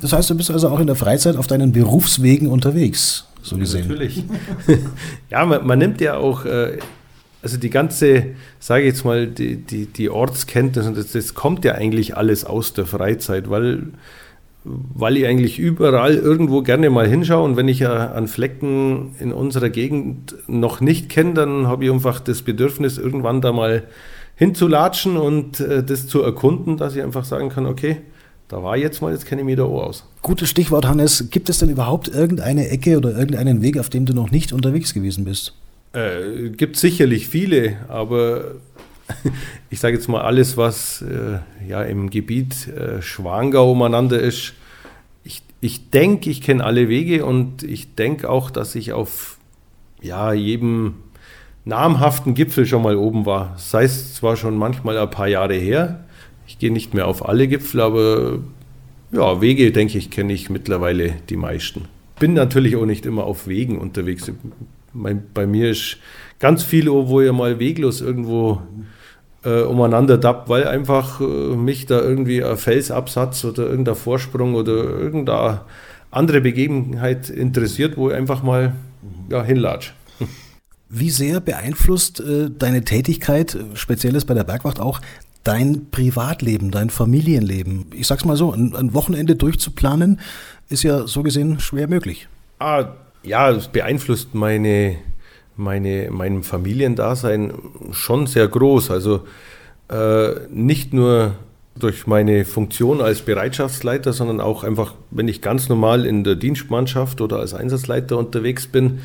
Das 0.00 0.12
heißt, 0.12 0.28
du 0.28 0.34
bist 0.34 0.50
also 0.50 0.68
auch 0.68 0.80
in 0.80 0.88
der 0.88 0.96
Freizeit 0.96 1.36
auf 1.36 1.46
deinen 1.46 1.72
Berufswegen 1.72 2.48
unterwegs, 2.48 3.26
so 3.40 3.56
gesehen. 3.56 3.88
Natürlich. 3.88 4.24
ja, 5.30 5.46
man, 5.46 5.66
man, 5.66 5.78
nimmt 5.78 6.00
ja 6.00 6.16
auch 6.16 6.44
äh, 6.44 6.78
also 7.46 7.56
die 7.56 7.70
ganze, 7.70 8.24
sage 8.58 8.82
ich 8.82 8.88
jetzt 8.88 9.04
mal, 9.04 9.28
die, 9.28 9.56
die, 9.56 9.86
die 9.86 10.10
Ortskenntnis, 10.10 10.86
und 10.86 10.96
das, 10.96 11.12
das 11.12 11.34
kommt 11.34 11.64
ja 11.64 11.76
eigentlich 11.76 12.16
alles 12.16 12.44
aus 12.44 12.72
der 12.72 12.86
Freizeit, 12.86 13.48
weil, 13.48 13.84
weil 14.66 15.16
ich 15.16 15.26
eigentlich 15.26 15.58
überall 15.58 16.14
irgendwo 16.14 16.62
gerne 16.62 16.90
mal 16.90 17.06
hinschaue 17.06 17.44
und 17.44 17.56
wenn 17.56 17.68
ich 17.68 17.78
ja 17.78 18.08
an 18.12 18.26
Flecken 18.26 19.14
in 19.20 19.32
unserer 19.32 19.70
Gegend 19.70 20.34
noch 20.48 20.80
nicht 20.80 21.08
kenne, 21.08 21.34
dann 21.34 21.66
habe 21.66 21.84
ich 21.84 21.90
einfach 21.90 22.20
das 22.20 22.42
Bedürfnis, 22.42 22.98
irgendwann 22.98 23.40
da 23.40 23.52
mal 23.52 23.84
hinzulatschen 24.34 25.16
und 25.16 25.60
äh, 25.60 25.82
das 25.82 26.08
zu 26.08 26.22
erkunden, 26.22 26.76
dass 26.76 26.96
ich 26.96 27.02
einfach 27.02 27.24
sagen 27.24 27.48
kann, 27.48 27.66
okay, 27.66 27.98
da 28.48 28.62
war 28.62 28.76
jetzt 28.76 29.02
mal, 29.02 29.12
jetzt 29.12 29.26
kenne 29.26 29.40
ich 29.40 29.46
mich 29.46 29.56
da 29.56 29.64
auch 29.64 29.82
aus. 29.82 30.04
Gutes 30.22 30.48
Stichwort, 30.48 30.86
Hannes. 30.86 31.30
Gibt 31.30 31.48
es 31.48 31.58
denn 31.58 31.70
überhaupt 31.70 32.08
irgendeine 32.08 32.68
Ecke 32.68 32.96
oder 32.96 33.16
irgendeinen 33.16 33.62
Weg, 33.62 33.78
auf 33.78 33.88
dem 33.88 34.06
du 34.06 34.14
noch 34.14 34.30
nicht 34.30 34.52
unterwegs 34.52 34.94
gewesen 34.94 35.24
bist? 35.24 35.54
Äh, 35.92 36.50
gibt 36.50 36.76
sicherlich 36.76 37.28
viele, 37.28 37.76
aber 37.88 38.56
ich 39.70 39.80
sage 39.80 39.96
jetzt 39.96 40.08
mal 40.08 40.22
alles, 40.22 40.56
was 40.56 41.02
äh, 41.02 41.38
ja 41.68 41.82
im 41.82 42.10
Gebiet 42.10 42.68
äh, 42.68 43.02
Schwangau 43.02 43.72
umeinander 43.72 44.20
ist. 44.20 44.54
Ich, 45.24 45.42
ich 45.60 45.90
denke, 45.90 46.30
ich 46.30 46.42
kenne 46.42 46.64
alle 46.64 46.88
Wege 46.88 47.24
und 47.24 47.62
ich 47.62 47.94
denke 47.94 48.28
auch, 48.28 48.50
dass 48.50 48.74
ich 48.74 48.92
auf 48.92 49.38
ja, 50.00 50.32
jedem 50.32 50.94
namhaften 51.64 52.34
Gipfel 52.34 52.66
schon 52.66 52.82
mal 52.82 52.96
oben 52.96 53.26
war. 53.26 53.54
Sei 53.58 53.84
es 53.84 54.14
zwar 54.14 54.36
schon 54.36 54.56
manchmal 54.56 54.98
ein 54.98 55.10
paar 55.10 55.28
Jahre 55.28 55.54
her, 55.54 56.04
ich 56.46 56.58
gehe 56.58 56.72
nicht 56.72 56.94
mehr 56.94 57.08
auf 57.08 57.28
alle 57.28 57.48
Gipfel, 57.48 57.80
aber 57.80 58.38
ja, 59.10 59.40
Wege, 59.40 59.72
denke 59.72 59.98
ich, 59.98 60.10
kenne 60.10 60.32
ich 60.32 60.48
mittlerweile 60.48 61.14
die 61.28 61.36
meisten. 61.36 61.86
Bin 62.20 62.34
natürlich 62.34 62.76
auch 62.76 62.86
nicht 62.86 63.04
immer 63.04 63.24
auf 63.24 63.46
Wegen 63.48 63.78
unterwegs 63.78 64.30
mein, 64.96 65.24
bei 65.34 65.46
mir 65.46 65.70
ist 65.70 65.98
ganz 66.38 66.62
viel, 66.62 66.90
wo 66.90 67.20
ihr 67.20 67.32
mal 67.32 67.58
weglos 67.58 68.00
irgendwo 68.00 68.62
äh, 69.46 69.62
umeinander 69.62 70.18
dappt, 70.18 70.48
weil 70.48 70.66
einfach 70.66 71.20
äh, 71.20 71.24
mich 71.24 71.86
da 71.86 72.00
irgendwie 72.00 72.42
ein 72.42 72.56
Felsabsatz 72.56 73.44
oder 73.44 73.68
irgendein 73.68 73.94
Vorsprung 73.94 74.54
oder 74.54 74.72
irgendeine 74.72 75.60
andere 76.10 76.40
Begebenheit 76.40 77.30
interessiert, 77.30 77.96
wo 77.96 78.10
ich 78.10 78.16
einfach 78.16 78.42
mal 78.42 78.74
ja, 79.30 79.42
hinlatsch. 79.44 79.92
Wie 80.88 81.10
sehr 81.10 81.40
beeinflusst 81.40 82.20
äh, 82.20 82.50
deine 82.50 82.84
Tätigkeit, 82.84 83.56
spezielles 83.74 84.24
bei 84.24 84.34
der 84.34 84.44
Bergwacht 84.44 84.80
auch, 84.80 85.00
dein 85.44 85.90
Privatleben, 85.90 86.70
dein 86.70 86.90
Familienleben? 86.90 87.86
Ich 87.92 88.06
sag's 88.06 88.24
mal 88.24 88.36
so, 88.36 88.52
ein, 88.52 88.74
ein 88.74 88.94
Wochenende 88.94 89.36
durchzuplanen, 89.36 90.20
ist 90.68 90.82
ja 90.82 91.06
so 91.06 91.22
gesehen 91.22 91.60
schwer 91.60 91.88
möglich. 91.88 92.28
Ah, 92.58 92.86
ja, 93.22 93.50
es 93.50 93.68
beeinflusst 93.68 94.34
meine, 94.34 94.96
meine, 95.56 96.08
mein 96.10 96.42
Familiendasein 96.42 97.52
schon 97.92 98.26
sehr 98.26 98.48
groß. 98.48 98.90
Also 98.90 99.22
äh, 99.88 100.46
nicht 100.50 100.92
nur 100.92 101.34
durch 101.78 102.06
meine 102.06 102.44
Funktion 102.44 103.00
als 103.00 103.22
Bereitschaftsleiter, 103.22 104.12
sondern 104.12 104.40
auch 104.40 104.64
einfach, 104.64 104.94
wenn 105.10 105.28
ich 105.28 105.42
ganz 105.42 105.68
normal 105.68 106.06
in 106.06 106.24
der 106.24 106.34
Dienstmannschaft 106.34 107.20
oder 107.20 107.38
als 107.38 107.54
Einsatzleiter 107.54 108.16
unterwegs 108.16 108.66
bin, 108.66 109.00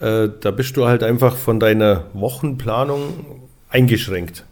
äh, 0.00 0.28
da 0.40 0.50
bist 0.50 0.76
du 0.76 0.86
halt 0.86 1.02
einfach 1.02 1.36
von 1.36 1.60
deiner 1.60 2.04
Wochenplanung 2.14 3.40
eingeschränkt. 3.68 4.44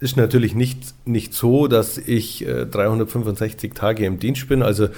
Ist 0.00 0.16
natürlich 0.16 0.54
nicht, 0.54 0.94
nicht 1.06 1.34
so, 1.34 1.66
dass 1.66 1.98
ich 1.98 2.46
äh, 2.46 2.66
365 2.66 3.74
Tage 3.74 4.06
im 4.06 4.18
Dienst 4.18 4.48
bin. 4.48 4.62
Also 4.62 4.88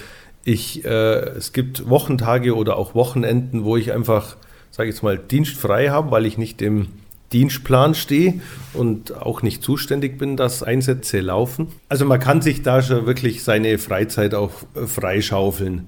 ich, 0.44 0.85
äh, 0.85 0.88
es 0.88 1.53
gibt 1.53 1.88
Wochentage 1.88 2.55
oder 2.55 2.77
auch 2.77 2.94
Wochenenden, 2.94 3.64
wo 3.64 3.77
ich 3.77 3.92
einfach, 3.92 4.37
sage 4.70 4.88
ich 4.88 4.96
jetzt 4.96 5.02
mal, 5.02 5.18
dienstfrei 5.18 5.88
habe, 5.88 6.11
weil 6.11 6.26
ich 6.26 6.38
nicht 6.38 6.62
im 6.62 6.88
Dienstplan 7.33 7.94
stehe 7.94 8.40
und 8.72 9.16
auch 9.16 9.42
nicht 9.42 9.62
zuständig 9.62 10.18
bin, 10.18 10.37
dass 10.37 10.62
Einsätze 10.62 11.20
laufen. 11.20 11.68
Also 11.88 12.04
man 12.04 12.18
kann 12.18 12.42
sich 12.42 12.62
da 12.62 12.83
schon 12.83 13.06
wirklich 13.06 13.44
seine 13.44 13.78
Freizeit 13.78 14.35
auch 14.35 14.50
äh, 14.74 14.87
freischaufeln. 14.87 15.87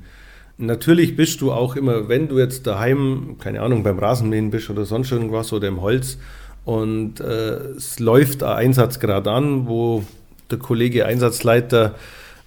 Natürlich 0.58 1.16
bist 1.16 1.40
du 1.40 1.50
auch 1.50 1.74
immer, 1.74 2.08
wenn 2.08 2.28
du 2.28 2.38
jetzt 2.38 2.66
daheim, 2.66 3.36
keine 3.40 3.62
Ahnung, 3.62 3.82
beim 3.82 3.98
Rasenmähen 3.98 4.50
bist 4.50 4.70
oder 4.70 4.84
sonst 4.84 5.10
irgendwas 5.10 5.52
oder 5.52 5.66
im 5.66 5.80
Holz 5.80 6.18
und 6.64 7.20
äh, 7.20 7.56
es 7.76 7.98
läuft 7.98 8.44
ein 8.44 8.56
Einsatz 8.56 9.00
gerade 9.00 9.32
an, 9.32 9.66
wo 9.66 10.04
der 10.50 10.58
Kollege 10.58 11.06
Einsatzleiter 11.06 11.96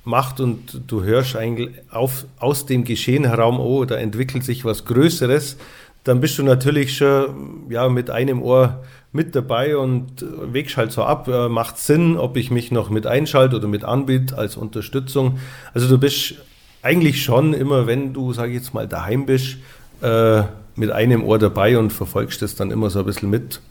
macht 0.05 0.39
und 0.39 0.81
du 0.87 1.03
hörst 1.03 1.35
eigentlich 1.35 1.71
auf, 1.89 2.25
aus 2.39 2.65
dem 2.65 2.83
Geschehen 2.85 3.25
heraus, 3.25 3.59
oh, 3.59 3.83
da 3.85 3.95
entwickelt 3.95 4.43
sich 4.43 4.63
was 4.63 4.85
Größeres, 4.85 5.57
dann 6.05 6.21
bist 6.21 6.37
du 6.37 6.43
natürlich 6.43 6.97
schon 6.97 7.65
ja, 7.69 7.89
mit 7.89 8.09
einem 8.09 8.41
Ohr 8.41 8.83
mit 9.11 9.35
dabei 9.35 9.75
und 9.75 10.25
wägst 10.41 10.77
halt 10.77 10.91
so 10.91 11.03
ab, 11.03 11.27
äh, 11.27 11.49
macht 11.49 11.77
Sinn, 11.77 12.15
ob 12.15 12.37
ich 12.37 12.51
mich 12.51 12.71
noch 12.71 12.89
mit 12.89 13.07
einschalte 13.07 13.55
oder 13.55 13.67
mit 13.67 13.83
anbiete 13.83 14.37
als 14.37 14.55
Unterstützung. 14.55 15.39
Also 15.73 15.87
du 15.87 15.97
bist 15.97 16.35
eigentlich 16.83 17.23
schon 17.23 17.53
immer, 17.53 17.87
wenn 17.87 18.13
du, 18.13 18.33
sage 18.33 18.51
ich 18.51 18.57
jetzt 18.57 18.73
mal, 18.73 18.87
daheim 18.87 19.25
bist, 19.25 19.57
äh, 20.01 20.43
mit 20.75 20.91
einem 20.91 21.23
Ohr 21.23 21.39
dabei 21.39 21.77
und 21.77 21.91
verfolgst 21.91 22.41
das 22.41 22.55
dann 22.55 22.69
immer 22.69 22.89
so 22.89 22.99
ein 22.99 23.05
bisschen 23.05 23.29
mit 23.29 23.61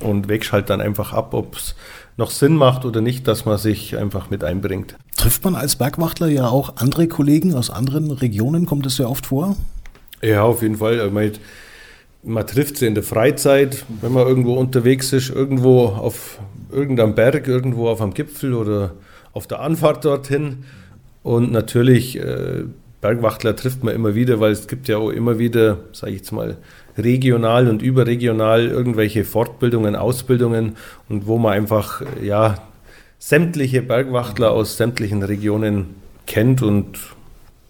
und 0.00 0.28
wägst 0.28 0.52
halt 0.52 0.70
dann 0.70 0.80
einfach 0.80 1.12
ab, 1.12 1.34
ob 1.34 1.56
es 1.56 1.74
noch 2.16 2.30
Sinn 2.30 2.54
macht 2.54 2.84
oder 2.84 3.00
nicht, 3.00 3.26
dass 3.26 3.46
man 3.46 3.58
sich 3.58 3.96
einfach 3.96 4.30
mit 4.30 4.44
einbringt. 4.44 4.96
Trifft 5.16 5.42
man 5.44 5.56
als 5.56 5.76
Bergwachtler 5.76 6.28
ja 6.28 6.46
auch 6.46 6.76
andere 6.76 7.08
Kollegen 7.08 7.54
aus 7.54 7.70
anderen 7.70 8.12
Regionen? 8.12 8.66
Kommt 8.66 8.86
das 8.86 8.98
ja 8.98 9.06
oft 9.06 9.26
vor? 9.26 9.56
Ja, 10.22 10.42
auf 10.42 10.62
jeden 10.62 10.76
Fall. 10.76 11.04
Ich 11.04 11.12
meine, 11.12 11.32
man 12.24 12.46
trifft 12.46 12.78
sie 12.78 12.86
in 12.86 12.94
der 12.94 13.04
Freizeit, 13.04 13.84
wenn 14.00 14.12
man 14.12 14.26
irgendwo 14.26 14.54
unterwegs 14.54 15.12
ist, 15.12 15.30
irgendwo 15.30 15.86
auf 15.86 16.38
irgendeinem 16.72 17.14
Berg, 17.14 17.46
irgendwo 17.46 17.88
auf 17.88 18.00
einem 18.00 18.14
Gipfel 18.14 18.54
oder 18.54 18.92
auf 19.32 19.46
der 19.46 19.60
Anfahrt 19.60 20.04
dorthin. 20.04 20.64
Und 21.22 21.52
natürlich, 21.52 22.18
äh, 22.18 22.64
Bergwachtler 23.00 23.54
trifft 23.54 23.84
man 23.84 23.94
immer 23.94 24.14
wieder, 24.14 24.40
weil 24.40 24.52
es 24.52 24.66
gibt 24.66 24.88
ja 24.88 24.96
auch 24.96 25.10
immer 25.10 25.38
wieder, 25.38 25.78
sage 25.92 26.12
ich 26.12 26.18
jetzt 26.20 26.32
mal, 26.32 26.56
regional 26.96 27.68
und 27.68 27.82
überregional 27.82 28.66
irgendwelche 28.66 29.24
Fortbildungen, 29.24 29.94
Ausbildungen 29.94 30.76
und 31.08 31.26
wo 31.26 31.38
man 31.38 31.52
einfach, 31.52 32.02
ja, 32.22 32.56
sämtliche 33.18 33.82
Bergwachtler 33.82 34.52
aus 34.52 34.76
sämtlichen 34.76 35.22
Regionen 35.22 35.96
kennt 36.26 36.62
und 36.62 36.98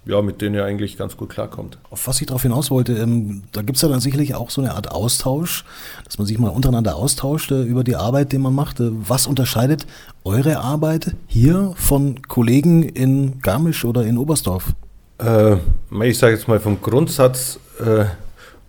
ja, 0.07 0.21
mit 0.21 0.41
denen 0.41 0.55
er 0.55 0.65
eigentlich 0.65 0.97
ganz 0.97 1.17
gut 1.17 1.31
klarkommt. 1.31 1.79
Auf 1.91 2.07
was 2.07 2.21
ich 2.21 2.27
darauf 2.27 2.43
hinaus 2.43 2.71
wollte, 2.71 2.93
ähm, 2.95 3.43
da 3.53 3.63
gibt 3.63 3.77
es 3.77 3.83
ja 3.83 3.89
dann 3.89 4.01
sicherlich 4.01 4.35
auch 4.35 4.51
so 4.51 4.61
eine 4.61 4.75
Art 4.75 4.93
Austausch, 4.93 5.65
dass 6.05 6.19
man 6.19 6.27
sich 6.27 6.39
mal 6.39 6.51
untereinander 6.51 6.97
austauscht 6.97 7.51
äh, 7.53 7.63
über 7.63 7.85
die 7.85 7.97
Arbeit, 7.97 8.33
die 8.33 8.39
man 8.39 8.55
macht. 8.55 8.81
Äh, 8.81 8.91
was 8.91 9.27
unterscheidet 9.27 9.87
eure 10.25 10.59
Arbeit 10.59 11.15
hier 11.27 11.73
von 11.77 12.23
Kollegen 12.23 12.83
in 12.83 13.41
Garmisch 13.41 13.85
oder 13.85 14.05
in 14.05 14.19
Oberstdorf? 14.19 14.75
Äh, 15.19 15.57
ich 16.03 16.19
sage 16.19 16.35
jetzt 16.35 16.49
mal 16.49 16.61
vom 16.61 16.81
Grundsatz 16.81 17.59
äh, 17.81 18.05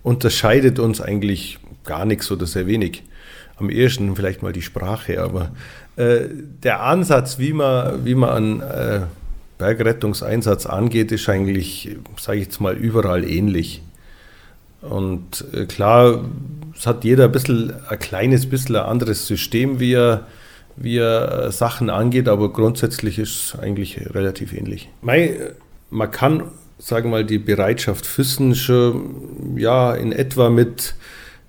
unterscheidet 0.02 0.78
uns 0.78 1.00
eigentlich 1.00 1.58
gar 1.84 2.04
nichts 2.04 2.30
oder 2.30 2.46
sehr 2.46 2.66
wenig. 2.66 3.02
Am 3.58 3.70
ehesten 3.70 4.16
vielleicht 4.16 4.42
mal 4.42 4.52
die 4.52 4.62
Sprache, 4.62 5.22
aber 5.22 5.50
äh, 5.96 6.28
der 6.62 6.82
Ansatz, 6.82 7.38
wie 7.38 7.52
man, 7.52 8.04
wie 8.04 8.14
man 8.14 8.30
an 8.30 9.06
Bergrettungseinsatz 9.58 10.66
angeht, 10.66 11.12
ist 11.12 11.28
eigentlich, 11.28 11.96
sage 12.18 12.38
ich 12.38 12.44
jetzt 12.44 12.60
mal, 12.60 12.76
überall 12.76 13.24
ähnlich. 13.24 13.82
Und 14.82 15.44
äh, 15.52 15.66
klar, 15.66 16.24
es 16.74 16.86
hat 16.86 17.04
jeder 17.04 17.24
ein 17.24 17.32
bisschen, 17.32 17.72
ein 17.88 17.98
kleines 17.98 18.48
bisschen 18.48 18.76
ein 18.76 18.82
anderes 18.82 19.26
System, 19.26 19.80
wie 19.80 19.94
er, 19.94 20.26
wie 20.76 20.98
er 20.98 21.46
äh, 21.46 21.52
Sachen 21.52 21.90
angeht, 21.90 22.28
aber 22.28 22.52
grundsätzlich 22.52 23.18
ist 23.18 23.54
es 23.54 23.58
eigentlich 23.58 24.14
relativ 24.14 24.52
ähnlich. 24.52 24.90
Man 25.00 26.10
kann, 26.10 26.44
sagen 26.78 27.06
wir 27.06 27.18
mal, 27.18 27.24
die 27.24 27.38
Bereitschaft 27.38 28.06
Füssen 28.06 28.54
schon 28.54 29.56
ja, 29.56 29.94
in 29.94 30.12
etwa 30.12 30.50
mit, 30.50 30.94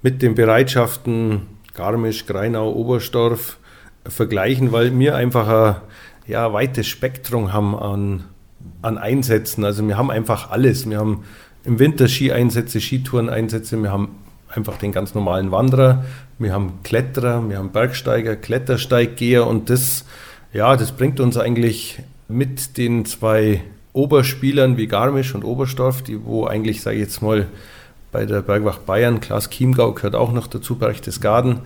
mit 0.02 0.22
den 0.22 0.36
Bereitschaften 0.36 1.41
Garmisch, 1.74 2.26
Greinau, 2.26 2.72
Oberstdorf 2.72 3.58
vergleichen, 4.08 4.72
weil 4.72 4.98
wir 4.98 5.15
einfach 5.15 5.48
ein 5.48 5.76
ja, 6.28 6.52
weites 6.54 6.88
Spektrum 6.88 7.54
haben 7.54 7.76
an, 7.76 8.24
an 8.82 8.98
Einsätzen. 8.98 9.63
Also 9.66 9.88
wir 9.88 9.98
haben 9.98 10.12
einfach 10.12 10.52
alles. 10.52 10.90
Wir 10.90 11.00
haben 11.00 11.24
im 11.63 11.80
Winter 11.80 12.08
Ski-Einsätze, 12.08 12.80
Skitouren-Einsätze, 12.80 13.82
wir 13.82 13.92
haben 13.92 14.10
einfach 14.50 14.78
den 14.78 14.92
ganz 14.92 15.13
normalen 15.13 15.52
Wanderer, 15.52 16.06
wir 16.40 16.54
haben 16.54 16.80
Kletterer, 16.84 17.48
wir 17.50 17.58
haben 17.58 17.72
Bergsteiger, 17.72 18.36
Klettersteiggeher 18.36 19.46
und 19.46 19.70
das, 19.70 20.06
ja, 20.54 20.76
das 20.78 20.94
bringt 20.94 21.20
uns 21.20 21.38
eigentlich 21.38 22.00
mit 22.30 22.78
den 22.78 23.06
zwei 23.06 23.62
Oberspielern 23.92 24.78
wie 24.78 24.88
Garmisch 24.88 25.36
und 25.36 25.44
Oberstdorf, 25.44 26.04
die 26.04 26.24
wo 26.24 26.46
eigentlich, 26.46 26.82
sage 26.82 26.98
ich 26.98 27.04
jetzt 27.04 27.22
mal, 27.22 27.48
bei 28.12 28.26
der 28.26 28.42
Bergwacht 28.42 28.86
Bayern, 28.86 29.20
Klaas 29.20 29.50
Chiemgau 29.50 29.92
gehört 29.92 30.16
auch 30.16 30.32
noch 30.32 30.48
dazu, 30.48 30.78
Berchtesgaden, 30.78 31.60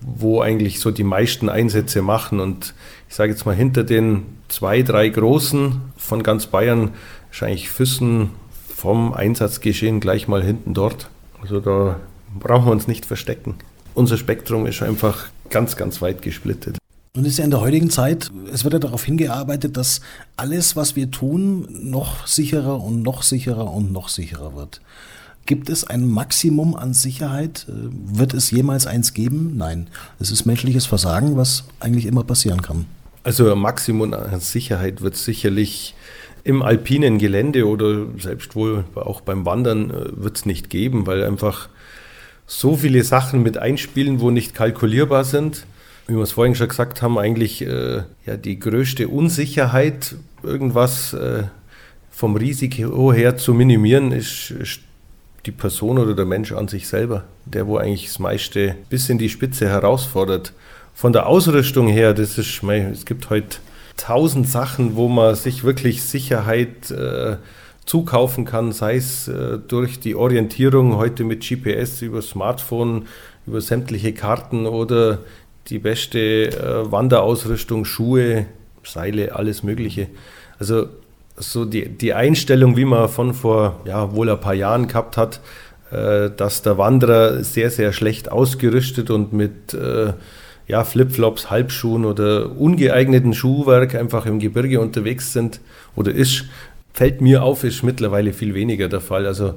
wo 0.00 0.40
eigentlich 0.40 0.80
so 0.80 0.90
die 0.90 1.04
meisten 1.04 1.48
Einsätze 1.48 2.02
machen. 2.02 2.40
Und 2.40 2.74
ich 3.08 3.14
sage 3.14 3.32
jetzt 3.32 3.46
mal, 3.46 3.54
hinter 3.54 3.84
den 3.84 4.24
zwei, 4.48 4.82
drei 4.82 5.08
Großen 5.08 5.80
von 5.96 6.22
ganz 6.22 6.46
Bayern 6.46 6.92
wahrscheinlich 7.28 7.68
Füssen 7.68 8.30
vom 8.68 9.12
Einsatzgeschehen 9.12 10.00
gleich 10.00 10.28
mal 10.28 10.42
hinten 10.42 10.74
dort. 10.74 11.08
Also 11.40 11.60
da 11.60 12.00
brauchen 12.38 12.66
wir 12.66 12.72
uns 12.72 12.88
nicht 12.88 13.06
verstecken. 13.06 13.56
Unser 13.94 14.16
Spektrum 14.16 14.66
ist 14.66 14.82
einfach 14.82 15.28
ganz, 15.50 15.76
ganz 15.76 16.00
weit 16.00 16.22
gesplittet. 16.22 16.78
Und 17.16 17.24
ist 17.26 17.38
ja 17.38 17.44
in 17.44 17.50
der 17.50 17.60
heutigen 17.60 17.90
Zeit, 17.90 18.30
es 18.52 18.62
wird 18.62 18.74
ja 18.74 18.78
darauf 18.78 19.02
hingearbeitet, 19.02 19.76
dass 19.76 20.00
alles, 20.36 20.76
was 20.76 20.94
wir 20.94 21.10
tun, 21.10 21.66
noch 21.70 22.26
sicherer 22.26 22.80
und 22.80 23.02
noch 23.02 23.22
sicherer 23.22 23.72
und 23.72 23.92
noch 23.92 24.08
sicherer 24.08 24.54
wird. 24.54 24.80
Gibt 25.48 25.70
es 25.70 25.82
ein 25.82 26.06
Maximum 26.06 26.76
an 26.76 26.92
Sicherheit? 26.92 27.66
Äh, 27.70 27.72
wird 28.18 28.34
es 28.34 28.50
jemals 28.50 28.86
eins 28.86 29.14
geben? 29.14 29.54
Nein. 29.56 29.86
Es 30.20 30.30
ist 30.30 30.44
menschliches 30.44 30.84
Versagen, 30.84 31.38
was 31.38 31.64
eigentlich 31.80 32.04
immer 32.04 32.22
passieren 32.22 32.60
kann. 32.60 32.84
Also 33.24 33.50
ein 33.50 33.58
Maximum 33.58 34.12
an 34.12 34.40
Sicherheit 34.40 35.00
wird 35.00 35.16
sicherlich 35.16 35.94
im 36.44 36.60
alpinen 36.60 37.16
Gelände 37.16 37.66
oder 37.66 38.04
selbst 38.18 38.56
wohl 38.56 38.84
auch 38.94 39.22
beim 39.22 39.46
Wandern 39.46 39.88
äh, 39.90 40.22
wird 40.22 40.36
es 40.36 40.44
nicht 40.44 40.68
geben, 40.68 41.06
weil 41.06 41.24
einfach 41.24 41.70
so 42.46 42.76
viele 42.76 43.02
Sachen 43.02 43.42
mit 43.42 43.56
einspielen, 43.56 44.20
wo 44.20 44.30
nicht 44.30 44.52
kalkulierbar 44.54 45.24
sind. 45.24 45.64
Wie 46.06 46.14
wir 46.14 46.22
es 46.24 46.32
vorhin 46.32 46.56
schon 46.56 46.68
gesagt 46.68 47.00
haben, 47.00 47.18
eigentlich 47.18 47.62
äh, 47.62 48.02
ja 48.26 48.36
die 48.36 48.58
größte 48.58 49.08
Unsicherheit, 49.08 50.14
irgendwas 50.42 51.14
äh, 51.14 51.44
vom 52.10 52.36
Risiko 52.36 53.14
her 53.14 53.38
zu 53.38 53.54
minimieren, 53.54 54.12
ist, 54.12 54.50
ist 54.50 54.80
die 55.48 55.52
Person 55.52 55.96
oder 55.96 56.14
der 56.14 56.26
Mensch 56.26 56.52
an 56.52 56.68
sich 56.68 56.88
selber, 56.88 57.24
der 57.46 57.66
wo 57.66 57.78
eigentlich 57.78 58.04
das 58.04 58.18
meiste 58.18 58.76
bis 58.90 59.08
in 59.08 59.16
die 59.16 59.30
Spitze 59.30 59.66
herausfordert. 59.66 60.52
Von 60.92 61.14
der 61.14 61.26
Ausrüstung 61.26 61.88
her, 61.88 62.12
das 62.12 62.36
ist, 62.36 62.62
es 62.62 63.06
gibt 63.06 63.30
heute 63.30 63.56
tausend 63.96 64.46
Sachen, 64.46 64.94
wo 64.94 65.08
man 65.08 65.34
sich 65.34 65.64
wirklich 65.64 66.02
Sicherheit 66.02 66.90
äh, 66.90 67.36
zukaufen 67.86 68.44
kann, 68.44 68.72
sei 68.72 68.96
es 68.96 69.26
äh, 69.28 69.58
durch 69.66 69.98
die 69.98 70.14
Orientierung 70.14 70.96
heute 70.96 71.24
mit 71.24 71.48
GPS 71.48 72.02
über 72.02 72.20
Smartphone, 72.20 73.06
über 73.46 73.62
sämtliche 73.62 74.12
Karten 74.12 74.66
oder 74.66 75.20
die 75.68 75.78
beste 75.78 76.18
äh, 76.48 76.92
Wanderausrüstung, 76.92 77.86
Schuhe, 77.86 78.44
Seile, 78.84 79.34
alles 79.34 79.62
Mögliche. 79.62 80.08
Also 80.58 80.88
so 81.40 81.64
die, 81.64 81.88
die 81.88 82.14
Einstellung, 82.14 82.76
wie 82.76 82.84
man 82.84 83.08
von 83.08 83.34
vor 83.34 83.80
ja, 83.84 84.14
wohl 84.14 84.30
ein 84.30 84.40
paar 84.40 84.54
Jahren 84.54 84.88
gehabt 84.88 85.16
hat, 85.16 85.40
äh, 85.90 86.30
dass 86.36 86.62
der 86.62 86.78
Wanderer 86.78 87.42
sehr, 87.44 87.70
sehr 87.70 87.92
schlecht 87.92 88.30
ausgerüstet 88.30 89.10
und 89.10 89.32
mit 89.32 89.74
äh, 89.74 90.12
ja, 90.66 90.84
Flipflops, 90.84 91.50
Halbschuhen 91.50 92.04
oder 92.04 92.56
ungeeigneten 92.56 93.32
Schuhwerk 93.32 93.94
einfach 93.94 94.26
im 94.26 94.38
Gebirge 94.38 94.80
unterwegs 94.80 95.32
sind 95.32 95.60
oder 95.96 96.12
ist, 96.12 96.44
fällt 96.92 97.20
mir 97.20 97.42
auf, 97.42 97.64
ist 97.64 97.82
mittlerweile 97.82 98.32
viel 98.32 98.54
weniger 98.54 98.88
der 98.88 99.00
Fall. 99.00 99.26
Also 99.26 99.54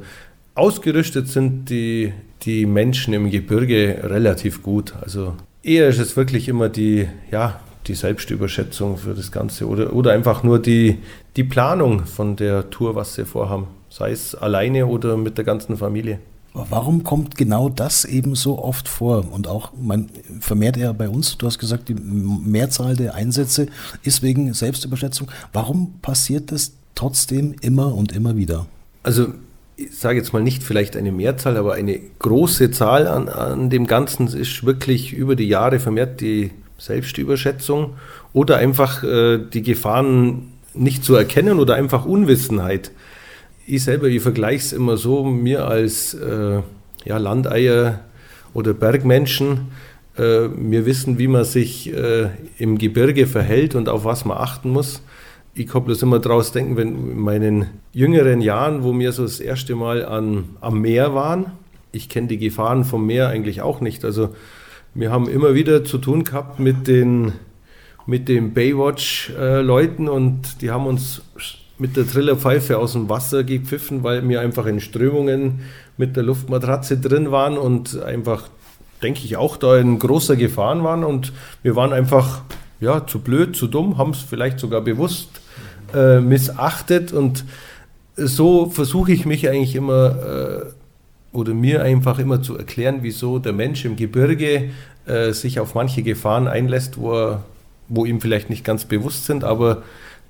ausgerüstet 0.55 1.27
sind 1.27 1.69
die, 1.69 2.13
die 2.43 2.65
Menschen 2.65 3.13
im 3.13 3.29
Gebirge 3.29 3.99
relativ 4.03 4.63
gut. 4.63 4.93
Also 5.01 5.35
eher 5.63 5.89
ist 5.89 5.99
es 5.99 6.15
wirklich 6.15 6.47
immer 6.47 6.69
die, 6.69 7.07
ja, 7.29 7.59
die 7.87 7.95
Selbstüberschätzung 7.95 8.97
für 8.97 9.13
das 9.13 9.31
Ganze 9.31 9.67
oder, 9.67 9.93
oder 9.93 10.11
einfach 10.11 10.43
nur 10.43 10.59
die, 10.59 10.99
die 11.35 11.43
Planung 11.43 12.05
von 12.05 12.35
der 12.35 12.69
Tour, 12.69 12.95
was 12.95 13.15
sie 13.15 13.25
vorhaben, 13.25 13.67
sei 13.89 14.11
es 14.11 14.35
alleine 14.35 14.85
oder 14.85 15.17
mit 15.17 15.37
der 15.37 15.45
ganzen 15.45 15.77
Familie. 15.77 16.19
Warum 16.53 17.03
kommt 17.03 17.37
genau 17.37 17.69
das 17.69 18.03
eben 18.03 18.35
so 18.35 18.59
oft 18.59 18.89
vor? 18.89 19.25
Und 19.31 19.47
auch, 19.47 19.71
man 19.81 20.09
vermehrt 20.41 20.75
er 20.75 20.93
bei 20.93 21.07
uns, 21.07 21.37
du 21.37 21.47
hast 21.47 21.59
gesagt, 21.59 21.87
die 21.87 21.93
Mehrzahl 21.93 22.97
der 22.97 23.15
Einsätze 23.15 23.67
ist 24.03 24.21
wegen 24.21 24.53
Selbstüberschätzung. 24.53 25.29
Warum 25.53 25.93
passiert 26.01 26.51
das 26.51 26.73
trotzdem 26.93 27.55
immer 27.61 27.95
und 27.95 28.11
immer 28.11 28.35
wieder? 28.35 28.65
Also, 29.03 29.27
ich 29.77 29.97
sage 29.97 30.19
jetzt 30.19 30.33
mal 30.33 30.43
nicht 30.43 30.61
vielleicht 30.61 30.97
eine 30.97 31.13
Mehrzahl, 31.13 31.55
aber 31.55 31.73
eine 31.73 31.97
große 32.19 32.69
Zahl 32.71 33.07
an, 33.07 33.29
an 33.29 33.69
dem 33.69 33.87
Ganzen 33.87 34.27
ist 34.27 34.65
wirklich 34.65 35.13
über 35.13 35.37
die 35.37 35.47
Jahre 35.47 35.79
vermehrt 35.79 36.19
die 36.19 36.51
Selbstüberschätzung 36.81 37.93
oder 38.33 38.57
einfach 38.57 39.03
äh, 39.03 39.37
die 39.37 39.61
Gefahren 39.61 40.51
nicht 40.73 41.03
zu 41.03 41.15
erkennen 41.15 41.59
oder 41.59 41.75
einfach 41.75 42.05
Unwissenheit. 42.05 42.91
Ich 43.67 43.83
selber, 43.83 44.07
ich 44.07 44.21
vergleiche 44.21 44.65
es 44.65 44.73
immer 44.73 44.97
so, 44.97 45.23
mir 45.23 45.67
als 45.67 46.15
äh, 46.15 46.61
ja, 47.05 47.17
Landeier 47.17 47.99
oder 48.55 48.73
Bergmenschen, 48.73 49.67
äh, 50.17 50.49
wir 50.55 50.87
wissen, 50.87 51.19
wie 51.19 51.27
man 51.27 51.45
sich 51.45 51.93
äh, 51.93 52.29
im 52.57 52.79
Gebirge 52.79 53.27
verhält 53.27 53.75
und 53.75 53.87
auf 53.87 54.03
was 54.03 54.25
man 54.25 54.37
achten 54.37 54.71
muss. 54.71 55.03
Ich 55.53 55.67
kann 55.67 55.83
bloß 55.83 56.01
immer 56.01 56.19
draus 56.19 56.51
denken, 56.51 56.77
wenn 56.77 56.87
in 57.11 57.19
meinen 57.19 57.67
jüngeren 57.93 58.41
Jahren, 58.41 58.83
wo 58.83 58.97
wir 58.97 59.11
so 59.11 59.21
das 59.21 59.39
erste 59.39 59.75
Mal 59.75 60.03
an, 60.03 60.45
am 60.61 60.81
Meer 60.81 61.13
waren, 61.13 61.51
ich 61.91 62.09
kenne 62.09 62.27
die 62.27 62.37
Gefahren 62.39 62.85
vom 62.85 63.05
Meer 63.05 63.27
eigentlich 63.27 63.61
auch 63.61 63.81
nicht. 63.81 64.03
Also 64.03 64.29
wir 64.93 65.11
haben 65.11 65.29
immer 65.29 65.53
wieder 65.53 65.85
zu 65.85 65.97
tun 65.97 66.23
gehabt 66.23 66.59
mit 66.59 66.87
den, 66.87 67.33
mit 68.05 68.27
den 68.27 68.53
Baywatch-Leuten 68.53 70.09
und 70.09 70.61
die 70.61 70.71
haben 70.71 70.85
uns 70.85 71.21
mit 71.77 71.97
der 71.97 72.07
Trillerpfeife 72.07 72.77
aus 72.77 72.93
dem 72.93 73.09
Wasser 73.09 73.43
gepfiffen, 73.43 74.03
weil 74.03 74.27
wir 74.27 74.41
einfach 74.41 74.67
in 74.67 74.79
Strömungen 74.79 75.61
mit 75.97 76.15
der 76.15 76.23
Luftmatratze 76.23 76.97
drin 76.97 77.31
waren 77.31 77.57
und 77.57 78.01
einfach, 78.03 78.49
denke 79.01 79.21
ich, 79.23 79.35
auch 79.37 79.57
da 79.57 79.77
in 79.77 79.97
großer 79.97 80.35
Gefahr 80.35 80.83
waren. 80.83 81.03
Und 81.03 81.33
wir 81.63 81.75
waren 81.75 81.91
einfach 81.91 82.41
ja, 82.79 83.07
zu 83.07 83.19
blöd, 83.19 83.55
zu 83.55 83.67
dumm, 83.67 83.97
haben 83.97 84.11
es 84.11 84.21
vielleicht 84.21 84.59
sogar 84.59 84.81
bewusst 84.81 85.41
äh, 85.95 86.19
missachtet. 86.19 87.13
Und 87.13 87.45
so 88.15 88.69
versuche 88.69 89.11
ich 89.11 89.25
mich 89.25 89.49
eigentlich 89.49 89.75
immer 89.75 90.09
äh, 90.09 90.80
oder 91.33 91.53
mir 91.53 91.81
einfach 91.81 92.19
immer 92.19 92.41
zu 92.41 92.57
erklären, 92.57 92.99
wieso 93.01 93.39
der 93.39 93.53
Mensch 93.53 93.85
im 93.85 93.95
Gebirge 93.95 94.71
äh, 95.05 95.31
sich 95.31 95.59
auf 95.59 95.75
manche 95.75 96.03
Gefahren 96.03 96.47
einlässt, 96.47 96.97
wo, 96.97 97.13
er, 97.13 97.43
wo 97.87 98.05
ihm 98.05 98.21
vielleicht 98.21 98.49
nicht 98.49 98.63
ganz 98.63 98.85
bewusst 98.85 99.25
sind, 99.25 99.43
aber 99.43 99.83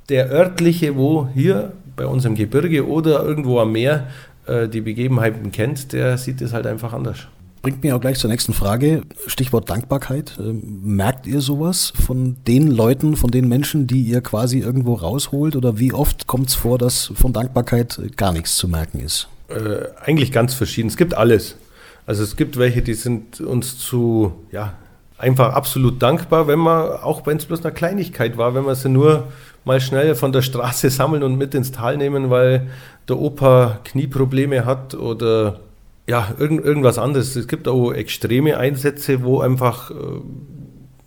der 0.09 0.29
örtliche, 0.29 0.95
wo 0.95 1.27
hier 1.33 1.73
bei 1.95 2.05
uns 2.05 2.25
im 2.25 2.35
Gebirge 2.35 2.87
oder 2.87 3.23
irgendwo 3.23 3.59
am 3.59 3.71
Meer 3.71 4.07
äh, 4.45 4.67
die 4.67 4.81
Begebenheiten 4.81 5.51
kennt, 5.51 5.93
der 5.93 6.17
sieht 6.17 6.41
es 6.41 6.53
halt 6.53 6.67
einfach 6.67 6.93
anders. 6.93 7.27
Bringt 7.61 7.83
mir 7.83 7.95
auch 7.95 8.01
gleich 8.01 8.17
zur 8.17 8.31
nächsten 8.31 8.53
Frage. 8.53 9.03
Stichwort 9.27 9.69
Dankbarkeit. 9.69 10.39
Ähm, 10.39 10.81
merkt 10.83 11.27
ihr 11.27 11.41
sowas 11.41 11.93
von 11.95 12.37
den 12.47 12.67
Leuten, 12.67 13.15
von 13.15 13.29
den 13.29 13.47
Menschen, 13.47 13.85
die 13.85 14.01
ihr 14.01 14.21
quasi 14.21 14.59
irgendwo 14.59 14.95
rausholt? 14.95 15.55
Oder 15.55 15.77
wie 15.77 15.93
oft 15.93 16.25
kommt 16.25 16.49
es 16.49 16.55
vor, 16.55 16.79
dass 16.79 17.11
von 17.13 17.33
Dankbarkeit 17.33 18.01
gar 18.17 18.33
nichts 18.33 18.55
zu 18.55 18.67
merken 18.67 18.99
ist? 18.99 19.27
Äh, 19.55 19.89
eigentlich 20.03 20.31
ganz 20.31 20.53
verschieden. 20.53 20.87
Es 20.87 20.97
gibt 20.97 21.13
alles. 21.13 21.55
Also 22.05 22.23
es 22.23 22.35
gibt 22.35 22.57
welche, 22.57 22.81
die 22.81 22.93
sind 22.93 23.41
uns 23.41 23.77
zu, 23.77 24.33
ja, 24.51 24.73
einfach 25.17 25.53
absolut 25.53 26.01
dankbar, 26.01 26.47
wenn 26.47 26.59
man, 26.59 26.89
auch 26.89 27.25
wenn 27.25 27.37
es 27.37 27.45
bloß 27.45 27.63
eine 27.63 27.73
Kleinigkeit 27.73 28.37
war, 28.37 28.55
wenn 28.55 28.65
man 28.65 28.75
sie 28.75 28.89
nur 28.89 29.27
mal 29.65 29.79
schnell 29.79 30.15
von 30.15 30.31
der 30.31 30.41
Straße 30.41 30.89
sammeln 30.91 31.23
und 31.23 31.37
mit 31.37 31.53
ins 31.53 31.71
Tal 31.71 31.97
nehmen, 31.97 32.29
weil 32.29 32.67
der 33.07 33.19
Opa 33.19 33.79
Knieprobleme 33.83 34.65
hat 34.65 34.95
oder 34.95 35.59
ja, 36.07 36.29
irgend, 36.37 36.65
irgendwas 36.65 36.97
anderes. 36.97 37.35
Es 37.35 37.47
gibt 37.47 37.67
auch 37.67 37.91
extreme 37.91 38.57
Einsätze, 38.57 39.23
wo 39.23 39.39
einfach 39.39 39.91
äh, 39.91 39.93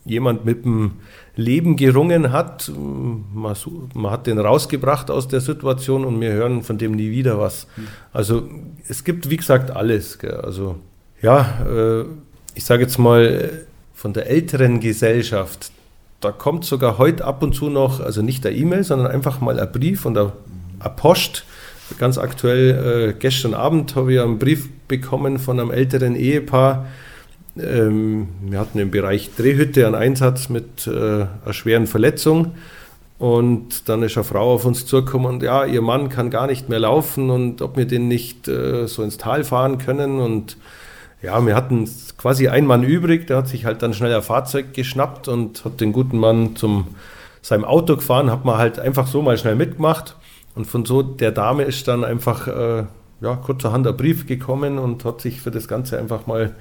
jemand 0.04 0.44
mit 0.44 0.64
dem 0.64 0.92
Leben 1.36 1.76
gerungen 1.76 2.32
hat. 2.32 2.70
Man, 2.76 3.56
hat 4.10 4.26
den 4.26 4.38
rausgebracht 4.38 5.10
aus 5.10 5.28
der 5.28 5.40
Situation 5.40 6.04
und 6.04 6.20
wir 6.20 6.32
hören 6.32 6.62
von 6.62 6.78
dem 6.78 6.92
nie 6.92 7.10
wieder 7.10 7.38
was. 7.38 7.66
Also 8.12 8.48
es 8.88 9.04
gibt, 9.04 9.30
wie 9.30 9.36
gesagt, 9.36 9.70
alles. 9.70 10.18
Also 10.22 10.76
ja, 11.22 11.64
äh, 11.68 12.04
ich 12.54 12.64
sage 12.64 12.82
jetzt 12.82 12.98
mal, 12.98 13.66
von 13.94 14.12
der 14.12 14.28
älteren 14.28 14.80
Gesellschaft, 14.80 15.72
da 16.20 16.30
kommt 16.30 16.64
sogar 16.64 16.98
heute 16.98 17.24
ab 17.24 17.42
und 17.42 17.54
zu 17.54 17.70
noch, 17.70 18.00
also 18.00 18.22
nicht 18.22 18.44
der 18.44 18.54
E-Mail, 18.54 18.84
sondern 18.84 19.08
einfach 19.08 19.40
mal 19.40 19.58
ein 19.58 19.72
Brief 19.72 20.02
von 20.02 20.14
der 20.14 20.32
Post 20.96 21.44
Ganz 21.98 22.18
aktuell, 22.18 23.10
äh, 23.10 23.14
gestern 23.18 23.54
Abend 23.54 23.94
habe 23.94 24.14
ich 24.14 24.20
einen 24.20 24.38
Brief 24.38 24.68
bekommen 24.88 25.38
von 25.38 25.60
einem 25.60 25.70
älteren 25.70 26.16
Ehepaar. 26.16 26.86
Ähm, 27.56 28.28
wir 28.42 28.58
hatten 28.58 28.78
im 28.78 28.90
Bereich 28.90 29.30
Drehhütte 29.36 29.86
einen 29.86 29.94
Einsatz 29.94 30.48
mit 30.48 30.86
äh, 30.86 30.90
einer 30.90 31.52
schweren 31.52 31.86
Verletzung. 31.86 32.52
Und 33.18 33.88
dann 33.88 34.02
ist 34.02 34.16
eine 34.16 34.24
Frau 34.24 34.54
auf 34.54 34.64
uns 34.64 34.86
zugekommen 34.86 35.26
und 35.26 35.42
ja, 35.42 35.64
ihr 35.64 35.82
Mann 35.82 36.08
kann 36.08 36.30
gar 36.30 36.48
nicht 36.48 36.68
mehr 36.68 36.80
laufen 36.80 37.30
und 37.30 37.62
ob 37.62 37.76
wir 37.76 37.86
den 37.86 38.08
nicht 38.08 38.48
äh, 38.48 38.86
so 38.86 39.02
ins 39.02 39.18
Tal 39.18 39.44
fahren 39.44 39.78
können. 39.78 40.20
Und 40.20 40.56
ja, 41.22 41.44
wir 41.46 41.54
hatten 41.54 41.88
quasi 42.18 42.48
einen 42.48 42.66
Mann 42.66 42.82
übrig, 42.82 43.28
der 43.28 43.38
hat 43.38 43.48
sich 43.48 43.64
halt 43.64 43.82
dann 43.82 43.94
schnell 43.94 44.14
ein 44.14 44.22
Fahrzeug 44.22 44.74
geschnappt 44.74 45.28
und 45.28 45.64
hat 45.64 45.80
den 45.80 45.92
guten 45.92 46.18
Mann 46.18 46.56
zum 46.56 46.88
seinem 47.40 47.64
Auto 47.64 47.96
gefahren, 47.96 48.30
hat 48.30 48.44
man 48.44 48.58
halt 48.58 48.78
einfach 48.78 49.06
so 49.06 49.22
mal 49.22 49.38
schnell 49.38 49.54
mitgemacht. 49.54 50.16
Und 50.54 50.66
von 50.66 50.84
so 50.84 51.02
der 51.02 51.30
Dame 51.30 51.62
ist 51.62 51.86
dann 51.88 52.04
einfach 52.04 52.48
äh, 52.48 52.84
ja, 53.20 53.36
kurzerhand 53.36 53.86
ein 53.86 53.96
Brief 53.96 54.26
gekommen 54.26 54.78
und 54.78 55.04
hat 55.04 55.20
sich 55.20 55.40
für 55.40 55.50
das 55.50 55.68
Ganze 55.68 55.98
einfach 55.98 56.26
mal 56.26 56.54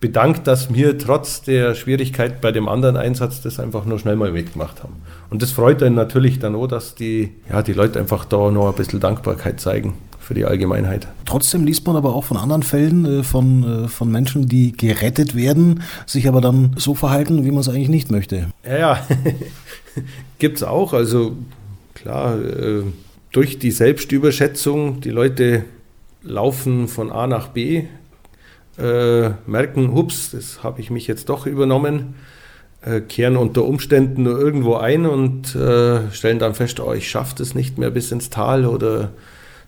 bedankt, 0.00 0.46
dass 0.46 0.72
wir 0.72 0.96
trotz 0.96 1.42
der 1.42 1.74
Schwierigkeit 1.74 2.40
bei 2.40 2.52
dem 2.52 2.68
anderen 2.68 2.96
Einsatz 2.96 3.42
das 3.42 3.60
einfach 3.60 3.84
nur 3.84 3.98
schnell 3.98 4.16
mal 4.16 4.32
mitgemacht 4.32 4.82
haben. 4.82 4.96
Und 5.28 5.42
das 5.42 5.50
freut 5.52 5.82
einen 5.82 5.94
natürlich 5.94 6.38
dann 6.38 6.54
auch, 6.54 6.66
dass 6.66 6.94
die, 6.94 7.30
ja, 7.50 7.62
die 7.62 7.74
Leute 7.74 7.98
einfach 7.98 8.24
da 8.24 8.50
noch 8.50 8.68
ein 8.68 8.74
bisschen 8.74 8.98
Dankbarkeit 8.98 9.60
zeigen 9.60 9.92
für 10.18 10.32
die 10.34 10.46
Allgemeinheit. 10.46 11.06
Trotzdem 11.26 11.64
liest 11.64 11.86
man 11.86 11.96
aber 11.96 12.14
auch 12.14 12.24
von 12.24 12.38
anderen 12.38 12.62
Fällen 12.62 13.04
äh, 13.04 13.22
von, 13.22 13.84
äh, 13.84 13.88
von 13.88 14.10
Menschen, 14.10 14.46
die 14.46 14.72
gerettet 14.72 15.34
werden, 15.34 15.82
sich 16.06 16.28
aber 16.28 16.40
dann 16.40 16.74
so 16.76 16.94
verhalten, 16.94 17.44
wie 17.44 17.50
man 17.50 17.60
es 17.60 17.68
eigentlich 17.68 17.88
nicht 17.88 18.10
möchte. 18.10 18.46
Ja, 18.64 18.78
ja. 18.78 19.06
gibt 20.38 20.58
es 20.58 20.62
auch. 20.62 20.94
Also 20.94 21.36
klar, 21.94 22.38
äh, 22.40 22.84
durch 23.32 23.58
die 23.58 23.70
Selbstüberschätzung, 23.70 25.00
die 25.00 25.10
Leute 25.10 25.64
laufen 26.22 26.88
von 26.88 27.10
A 27.10 27.26
nach 27.26 27.48
B, 27.48 27.84
äh, 28.78 29.30
merken, 29.46 29.92
hups, 29.94 30.30
das 30.30 30.62
habe 30.62 30.80
ich 30.80 30.90
mich 30.90 31.06
jetzt 31.06 31.28
doch 31.28 31.46
übernommen, 31.46 32.14
äh, 32.82 33.00
kehren 33.00 33.36
unter 33.36 33.64
Umständen 33.64 34.22
nur 34.22 34.38
irgendwo 34.38 34.76
ein 34.76 35.06
und 35.06 35.54
äh, 35.54 36.10
stellen 36.12 36.38
dann 36.38 36.54
fest, 36.54 36.80
oh, 36.80 36.92
ich 36.92 37.08
schaffe 37.08 37.42
es 37.42 37.54
nicht 37.54 37.78
mehr 37.78 37.90
bis 37.90 38.12
ins 38.12 38.30
Tal 38.30 38.64
oder 38.64 39.10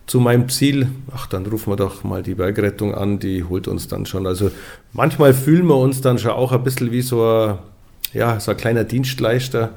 zu 0.05 0.19
meinem 0.19 0.49
Ziel. 0.49 0.87
Ach, 1.15 1.27
dann 1.27 1.45
rufen 1.45 1.71
wir 1.71 1.77
doch 1.77 2.03
mal 2.03 2.23
die 2.23 2.35
Bergrettung 2.35 2.93
an, 2.93 3.19
die 3.19 3.43
holt 3.43 3.67
uns 3.67 3.87
dann 3.87 4.05
schon. 4.05 4.27
Also 4.27 4.51
manchmal 4.91 5.33
fühlen 5.33 5.67
wir 5.67 5.77
uns 5.77 6.01
dann 6.01 6.17
schon 6.17 6.31
auch 6.31 6.51
ein 6.51 6.63
bisschen 6.63 6.91
wie 6.91 7.01
so 7.01 7.23
ein, 7.23 7.57
ja, 8.13 8.39
so 8.39 8.51
ein 8.51 8.57
kleiner 8.57 8.83
Dienstleister, 8.83 9.71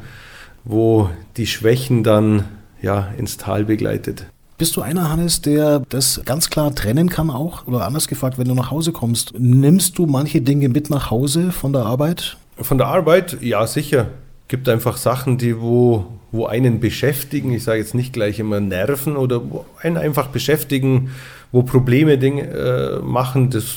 wo 0.65 1.11
die 1.37 1.47
Schwächen 1.47 2.03
dann 2.03 2.45
ja, 2.83 3.13
ins 3.19 3.37
Tal 3.37 3.65
begleitet. 3.65 4.27
Bist 4.59 4.75
du 4.75 4.81
einer, 4.81 5.11
Hannes, 5.11 5.43
der 5.43 5.83
das 5.91 6.23
ganz 6.25 6.49
klar 6.49 6.75
trennen 6.75 7.11
kann 7.11 7.29
auch? 7.29 7.67
Oder 7.67 7.85
anders 7.85 8.09
gefragt, 8.09 8.39
wenn 8.39 8.49
du 8.49 8.55
nach 8.55 8.71
Hause 8.71 8.91
kommst, 8.91 9.35
nimmst 9.39 9.99
du 9.99 10.07
manche 10.07 10.41
Dinge 10.41 10.71
mit 10.71 10.89
nach 10.89 11.11
Hause 11.11 11.53
von 11.53 11.75
der 11.75 11.85
Arbeit? 11.85 12.39
Von 12.59 12.79
der 12.79 12.87
Arbeit, 12.87 13.37
ja, 13.43 13.67
sicher. 13.67 14.09
Gibt 14.49 14.67
einfach 14.71 14.97
Sachen, 14.97 15.37
die 15.37 15.61
wo, 15.61 16.07
wo 16.33 16.47
einen 16.47 16.81
beschäftigen. 16.81 17.53
Ich 17.53 17.65
sage 17.65 17.81
jetzt 17.81 17.95
nicht 17.95 18.15
gleich 18.15 18.39
immer 18.39 18.61
nerven 18.61 19.19
oder 19.19 19.43
einen 19.83 19.99
einfach 19.99 20.29
beschäftigen, 20.29 21.11
wo 21.53 21.63
Probleme 21.63 22.17
Dinge 22.17 22.49
äh, 22.49 22.99
machen. 23.01 23.51
Das 23.51 23.75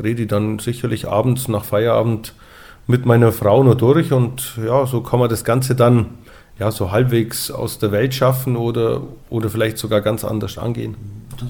rede 0.00 0.22
ich 0.22 0.28
dann 0.28 0.60
sicherlich 0.60 1.08
abends 1.08 1.48
nach 1.48 1.64
Feierabend 1.64 2.34
mit 2.86 3.04
meiner 3.04 3.32
Frau 3.32 3.64
nur 3.64 3.76
durch 3.76 4.12
und 4.12 4.58
ja, 4.64 4.86
so 4.86 5.00
kann 5.00 5.18
man 5.18 5.28
das 5.28 5.42
Ganze 5.42 5.74
dann 5.74 6.06
ja, 6.58 6.70
so 6.70 6.90
halbwegs 6.90 7.50
aus 7.50 7.78
der 7.78 7.92
Welt 7.92 8.14
schaffen 8.14 8.56
oder, 8.56 9.02
oder 9.30 9.50
vielleicht 9.50 9.78
sogar 9.78 10.00
ganz 10.00 10.24
anders 10.24 10.58
angehen. 10.58 10.96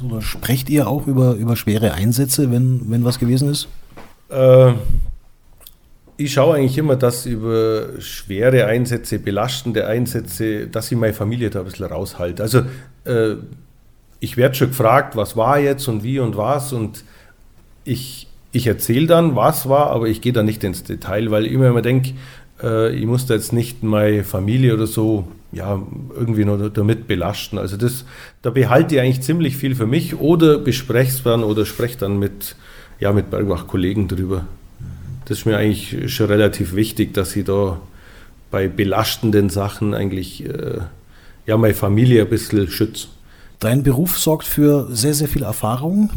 Oder 0.07 0.23
sprecht 0.23 0.71
ihr 0.71 0.89
auch 0.89 1.07
über, 1.07 1.35
über 1.35 1.57
schwere 1.57 1.93
Einsätze, 1.93 2.51
wenn, 2.51 2.91
wenn 2.91 3.05
was 3.05 3.19
gewesen 3.19 3.51
ist? 3.51 3.69
Äh, 4.31 4.73
ich 6.17 6.33
schaue 6.33 6.57
eigentlich 6.57 6.79
immer, 6.79 6.97
dass 6.97 7.27
über 7.27 8.01
schwere 8.01 8.67
Einsätze, 8.67 9.19
belastende 9.19 9.87
Einsätze, 9.87 10.69
dass 10.69 10.91
ich 10.91 10.97
meine 10.97 11.13
Familie 11.13 11.51
da 11.51 11.61
ein 11.61 11.65
bisschen 11.67 11.87
raushalte. 11.87 12.43
Also 12.43 12.63
äh, 13.05 13.37
ich 14.21 14.37
werde 14.37 14.55
schon 14.55 14.69
gefragt, 14.69 15.17
was 15.17 15.37
war 15.37 15.59
jetzt 15.59 15.87
und 15.89 16.03
wie 16.03 16.19
und 16.19 16.37
was 16.37 16.73
und 16.73 17.05
ich, 17.85 18.29
ich 18.53 18.67
erzähle 18.67 19.07
dann, 19.07 19.37
was 19.37 19.69
war, 19.69 19.91
aber 19.91 20.07
ich 20.07 20.23
gehe 20.23 20.33
da 20.33 20.43
nicht 20.43 20.65
ins 20.65 20.83
Detail, 20.83 21.31
weil 21.31 21.45
ich 21.47 21.53
immer 21.53 21.69
immer 21.69 21.83
denke, 21.83 22.15
äh, 22.63 22.95
ich 22.95 23.07
muss 23.07 23.27
da 23.27 23.35
jetzt 23.35 23.53
nicht 23.53 23.83
meine 23.83 24.25
Familie 24.25 24.75
oder 24.75 24.87
so 24.87 25.29
ja, 25.53 25.81
irgendwie 26.15 26.45
noch 26.45 26.69
damit 26.69 27.07
belasten. 27.07 27.59
Also 27.59 27.77
das, 27.77 28.05
da 28.43 28.51
behalte 28.51 28.97
ich 28.97 29.01
eigentlich 29.01 29.23
ziemlich 29.23 29.57
viel 29.57 29.75
für 29.75 29.87
mich 29.87 30.17
oder 30.17 30.59
bespreche 30.59 31.11
es 31.11 31.23
dann 31.23 31.45
oder 31.45 31.65
spreche 31.65 31.99
dann 31.99 32.19
mit, 32.19 32.57
ja, 32.99 33.13
mit 33.13 33.31
Bergwach-Kollegen 33.31 34.09
drüber. 34.09 34.47
Das 35.27 35.39
ist 35.39 35.47
mir 35.47 35.57
eigentlich 35.57 36.13
schon 36.13 36.27
relativ 36.27 36.75
wichtig, 36.75 37.15
dass 37.15 37.35
ich 37.37 37.45
da 37.45 37.81
bei 38.51 38.69
belastenden 38.69 39.49
Sachen 39.49 39.95
eigentlich 39.95 40.45
äh, 40.45 40.81
ja, 41.47 41.57
meine 41.57 41.75
Familie 41.75 42.23
ein 42.23 42.29
bisschen 42.29 42.69
schütze. 42.69 43.09
Dein 43.61 43.83
Beruf 43.83 44.19
sorgt 44.19 44.47
für 44.47 44.89
sehr, 44.95 45.15
sehr 45.15 45.29
viel 45.29 45.43
Erfahrung. 45.43 46.11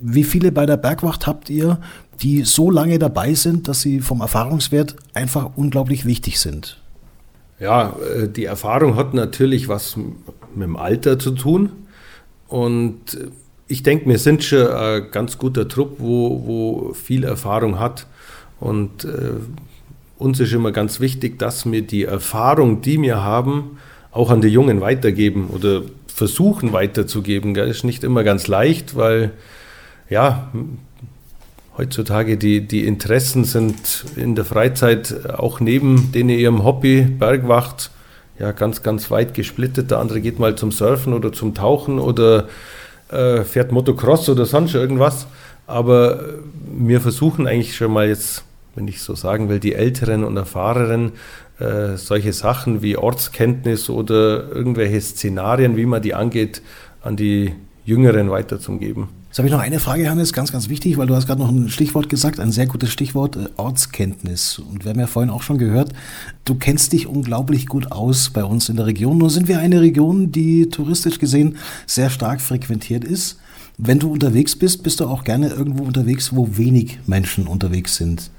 Wie 0.00 0.24
viele 0.24 0.52
bei 0.52 0.66
der 0.66 0.76
Bergwacht 0.76 1.26
habt 1.26 1.50
ihr, 1.50 1.78
die 2.22 2.42
so 2.42 2.70
lange 2.70 2.98
dabei 2.98 3.34
sind, 3.34 3.68
dass 3.68 3.80
sie 3.80 4.00
vom 4.00 4.20
Erfahrungswert 4.20 4.96
einfach 5.14 5.50
unglaublich 5.56 6.04
wichtig 6.04 6.40
sind? 6.40 6.78
Ja, 7.58 7.96
äh, 8.14 8.28
die 8.28 8.44
Erfahrung 8.44 8.96
hat 8.96 9.14
natürlich 9.14 9.68
was 9.68 9.96
mit 9.96 10.14
dem 10.54 10.76
Alter 10.76 11.18
zu 11.18 11.32
tun. 11.32 11.70
Und 12.48 13.14
äh, 13.14 13.28
ich 13.68 13.82
denke, 13.82 14.08
wir 14.08 14.18
sind 14.18 14.44
schon 14.44 14.68
ein 14.68 15.10
ganz 15.10 15.38
guter 15.38 15.68
Trupp, 15.68 15.96
wo, 15.98 16.46
wo 16.46 16.92
viel 16.94 17.24
Erfahrung 17.24 17.78
hat. 17.78 18.06
Und 18.60 19.04
äh, 19.04 19.32
uns 20.18 20.40
ist 20.40 20.52
immer 20.52 20.72
ganz 20.72 21.00
wichtig, 21.00 21.38
dass 21.38 21.70
wir 21.70 21.82
die 21.82 22.04
Erfahrung, 22.04 22.80
die 22.80 23.00
wir 23.00 23.22
haben, 23.22 23.78
auch 24.12 24.30
an 24.30 24.40
die 24.40 24.48
Jungen 24.48 24.80
weitergeben 24.80 25.48
oder 25.48 25.82
versuchen 26.06 26.72
weiterzugeben. 26.72 27.52
Das 27.52 27.68
ist 27.68 27.84
nicht 27.84 28.02
immer 28.02 28.24
ganz 28.24 28.46
leicht, 28.46 28.96
weil 28.96 29.32
ja, 30.08 30.50
heutzutage 31.76 32.36
die, 32.36 32.66
die 32.66 32.86
Interessen 32.86 33.44
sind 33.44 34.04
in 34.16 34.34
der 34.34 34.44
Freizeit 34.44 35.30
auch 35.30 35.60
neben 35.60 36.12
denen 36.12 36.30
ihrem 36.30 36.64
Hobby, 36.64 37.02
Bergwacht, 37.02 37.90
ja, 38.38 38.52
ganz, 38.52 38.82
ganz 38.82 39.10
weit 39.10 39.34
gesplittet. 39.34 39.90
Der 39.90 39.98
andere 39.98 40.20
geht 40.20 40.38
mal 40.38 40.56
zum 40.56 40.72
Surfen 40.72 41.12
oder 41.12 41.32
zum 41.32 41.54
Tauchen 41.54 41.98
oder 41.98 42.48
äh, 43.10 43.42
fährt 43.42 43.72
Motocross 43.72 44.28
oder 44.28 44.44
sonst 44.44 44.74
irgendwas. 44.74 45.26
Aber 45.66 46.20
wir 46.78 47.00
versuchen 47.00 47.46
eigentlich 47.46 47.76
schon 47.76 47.92
mal 47.92 48.08
jetzt, 48.08 48.44
wenn 48.74 48.88
ich 48.88 49.00
so 49.00 49.14
sagen 49.14 49.48
will, 49.48 49.58
die 49.58 49.74
Älteren 49.74 50.22
und 50.22 50.36
Erfahrenen, 50.36 51.12
äh, 51.58 51.96
solche 51.96 52.32
Sachen 52.32 52.82
wie 52.82 52.96
Ortskenntnis 52.96 53.88
oder 53.88 54.50
irgendwelche 54.52 55.00
Szenarien, 55.00 55.76
wie 55.76 55.86
man 55.86 56.02
die 56.02 56.14
angeht, 56.14 56.62
an 57.02 57.16
die 57.16 57.54
Jüngeren 57.84 58.30
weiterzugeben. 58.30 59.08
Jetzt 59.36 59.40
habe 59.40 59.48
ich 59.48 59.52
noch 59.52 59.60
eine 59.60 59.80
Frage, 59.80 60.08
Hannes, 60.08 60.32
ganz, 60.32 60.50
ganz 60.50 60.70
wichtig, 60.70 60.96
weil 60.96 61.08
du 61.08 61.14
hast 61.14 61.26
gerade 61.26 61.42
noch 61.42 61.50
ein 61.50 61.68
Stichwort 61.68 62.08
gesagt, 62.08 62.40
ein 62.40 62.52
sehr 62.52 62.64
gutes 62.64 62.90
Stichwort, 62.90 63.36
äh, 63.36 63.50
Ortskenntnis. 63.58 64.58
Und 64.58 64.86
wir 64.86 64.92
haben 64.92 64.98
ja 64.98 65.06
vorhin 65.06 65.28
auch 65.28 65.42
schon 65.42 65.58
gehört, 65.58 65.92
du 66.46 66.54
kennst 66.54 66.94
dich 66.94 67.06
unglaublich 67.06 67.66
gut 67.66 67.92
aus 67.92 68.30
bei 68.30 68.42
uns 68.42 68.70
in 68.70 68.76
der 68.76 68.86
Region. 68.86 69.18
Nun 69.18 69.28
sind 69.28 69.46
wir 69.46 69.58
eine 69.58 69.82
Region, 69.82 70.32
die 70.32 70.70
touristisch 70.70 71.18
gesehen 71.18 71.58
sehr 71.84 72.08
stark 72.08 72.40
frequentiert 72.40 73.04
ist. 73.04 73.38
Wenn 73.76 73.98
du 73.98 74.10
unterwegs 74.10 74.56
bist, 74.56 74.82
bist 74.82 75.00
du 75.00 75.06
auch 75.06 75.22
gerne 75.22 75.48
irgendwo 75.50 75.84
unterwegs, 75.84 76.34
wo 76.34 76.56
wenig 76.56 77.00
Menschen 77.06 77.46
unterwegs 77.46 77.96
sind. 77.96 78.30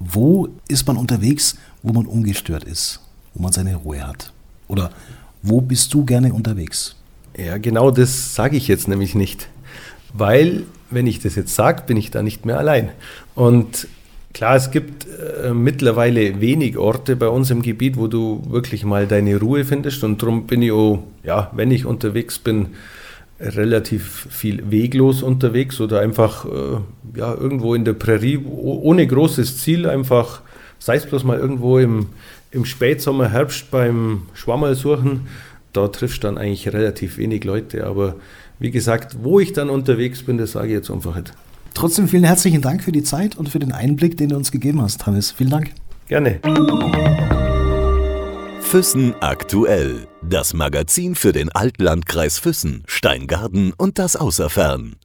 Wo 0.00 0.48
ist 0.66 0.88
man 0.88 0.96
unterwegs, 0.96 1.56
wo 1.84 1.92
man 1.92 2.04
ungestört 2.04 2.64
ist, 2.64 2.98
wo 3.32 3.44
man 3.44 3.52
seine 3.52 3.76
Ruhe 3.76 4.04
hat? 4.04 4.32
Oder 4.66 4.90
wo 5.44 5.60
bist 5.60 5.94
du 5.94 6.04
gerne 6.04 6.34
unterwegs? 6.34 6.96
Ja, 7.38 7.58
genau 7.58 7.92
das 7.92 8.34
sage 8.34 8.56
ich 8.56 8.66
jetzt 8.66 8.88
nämlich 8.88 9.14
nicht 9.14 9.48
weil, 10.18 10.64
wenn 10.90 11.06
ich 11.06 11.20
das 11.20 11.34
jetzt 11.34 11.54
sage, 11.54 11.82
bin 11.86 11.96
ich 11.96 12.10
da 12.10 12.22
nicht 12.22 12.46
mehr 12.46 12.58
allein. 12.58 12.90
Und 13.34 13.88
klar, 14.32 14.56
es 14.56 14.70
gibt 14.70 15.06
äh, 15.06 15.52
mittlerweile 15.52 16.40
wenig 16.40 16.76
Orte 16.76 17.16
bei 17.16 17.28
uns 17.28 17.50
im 17.50 17.62
Gebiet, 17.62 17.96
wo 17.96 18.06
du 18.06 18.42
wirklich 18.48 18.84
mal 18.84 19.06
deine 19.06 19.38
Ruhe 19.38 19.64
findest. 19.64 20.04
Und 20.04 20.22
darum 20.22 20.46
bin 20.46 20.62
ich 20.62 20.72
auch, 20.72 21.02
ja, 21.24 21.50
wenn 21.54 21.70
ich 21.70 21.86
unterwegs 21.86 22.38
bin, 22.38 22.68
relativ 23.40 24.28
viel 24.30 24.70
weglos 24.70 25.22
unterwegs 25.22 25.80
oder 25.80 26.00
einfach 26.00 26.46
äh, 26.46 27.18
ja, 27.18 27.34
irgendwo 27.34 27.74
in 27.74 27.84
der 27.84 27.92
Prärie 27.92 28.38
ohne 28.38 29.06
großes 29.06 29.58
Ziel, 29.58 29.86
einfach, 29.86 30.40
sei 30.78 30.96
es 30.96 31.06
bloß 31.06 31.24
mal 31.24 31.38
irgendwo 31.38 31.78
im, 31.78 32.06
im 32.50 32.64
Spätsommer, 32.64 33.28
Herbst 33.28 33.70
beim 33.70 34.22
Schwammerl 34.32 34.74
suchen, 34.74 35.28
da 35.72 35.88
triffst 35.88 36.22
du 36.22 36.28
dann 36.28 36.38
eigentlich 36.38 36.72
relativ 36.72 37.18
wenig 37.18 37.44
Leute. 37.44 37.86
Aber 37.86 38.16
wie 38.58 38.70
gesagt, 38.70 39.18
wo 39.22 39.40
ich 39.40 39.52
dann 39.52 39.70
unterwegs 39.70 40.22
bin, 40.22 40.38
das 40.38 40.52
sage 40.52 40.68
ich 40.68 40.72
jetzt 40.74 40.90
einfach 40.90 41.14
nicht. 41.16 41.32
Trotzdem 41.74 42.08
vielen 42.08 42.24
herzlichen 42.24 42.62
Dank 42.62 42.82
für 42.82 42.92
die 42.92 43.02
Zeit 43.02 43.36
und 43.36 43.50
für 43.50 43.58
den 43.58 43.72
Einblick, 43.72 44.16
den 44.16 44.30
du 44.30 44.36
uns 44.36 44.50
gegeben 44.50 44.80
hast, 44.80 45.04
Hannes. 45.06 45.32
Vielen 45.32 45.50
Dank. 45.50 45.72
Gerne. 46.08 46.40
Füssen 48.60 49.14
aktuell. 49.20 50.06
Das 50.22 50.54
Magazin 50.54 51.14
für 51.14 51.32
den 51.32 51.50
Altlandkreis 51.50 52.38
Füssen, 52.38 52.82
Steingarten 52.86 53.72
und 53.76 53.98
das 53.98 54.16
Außerfern. 54.16 54.96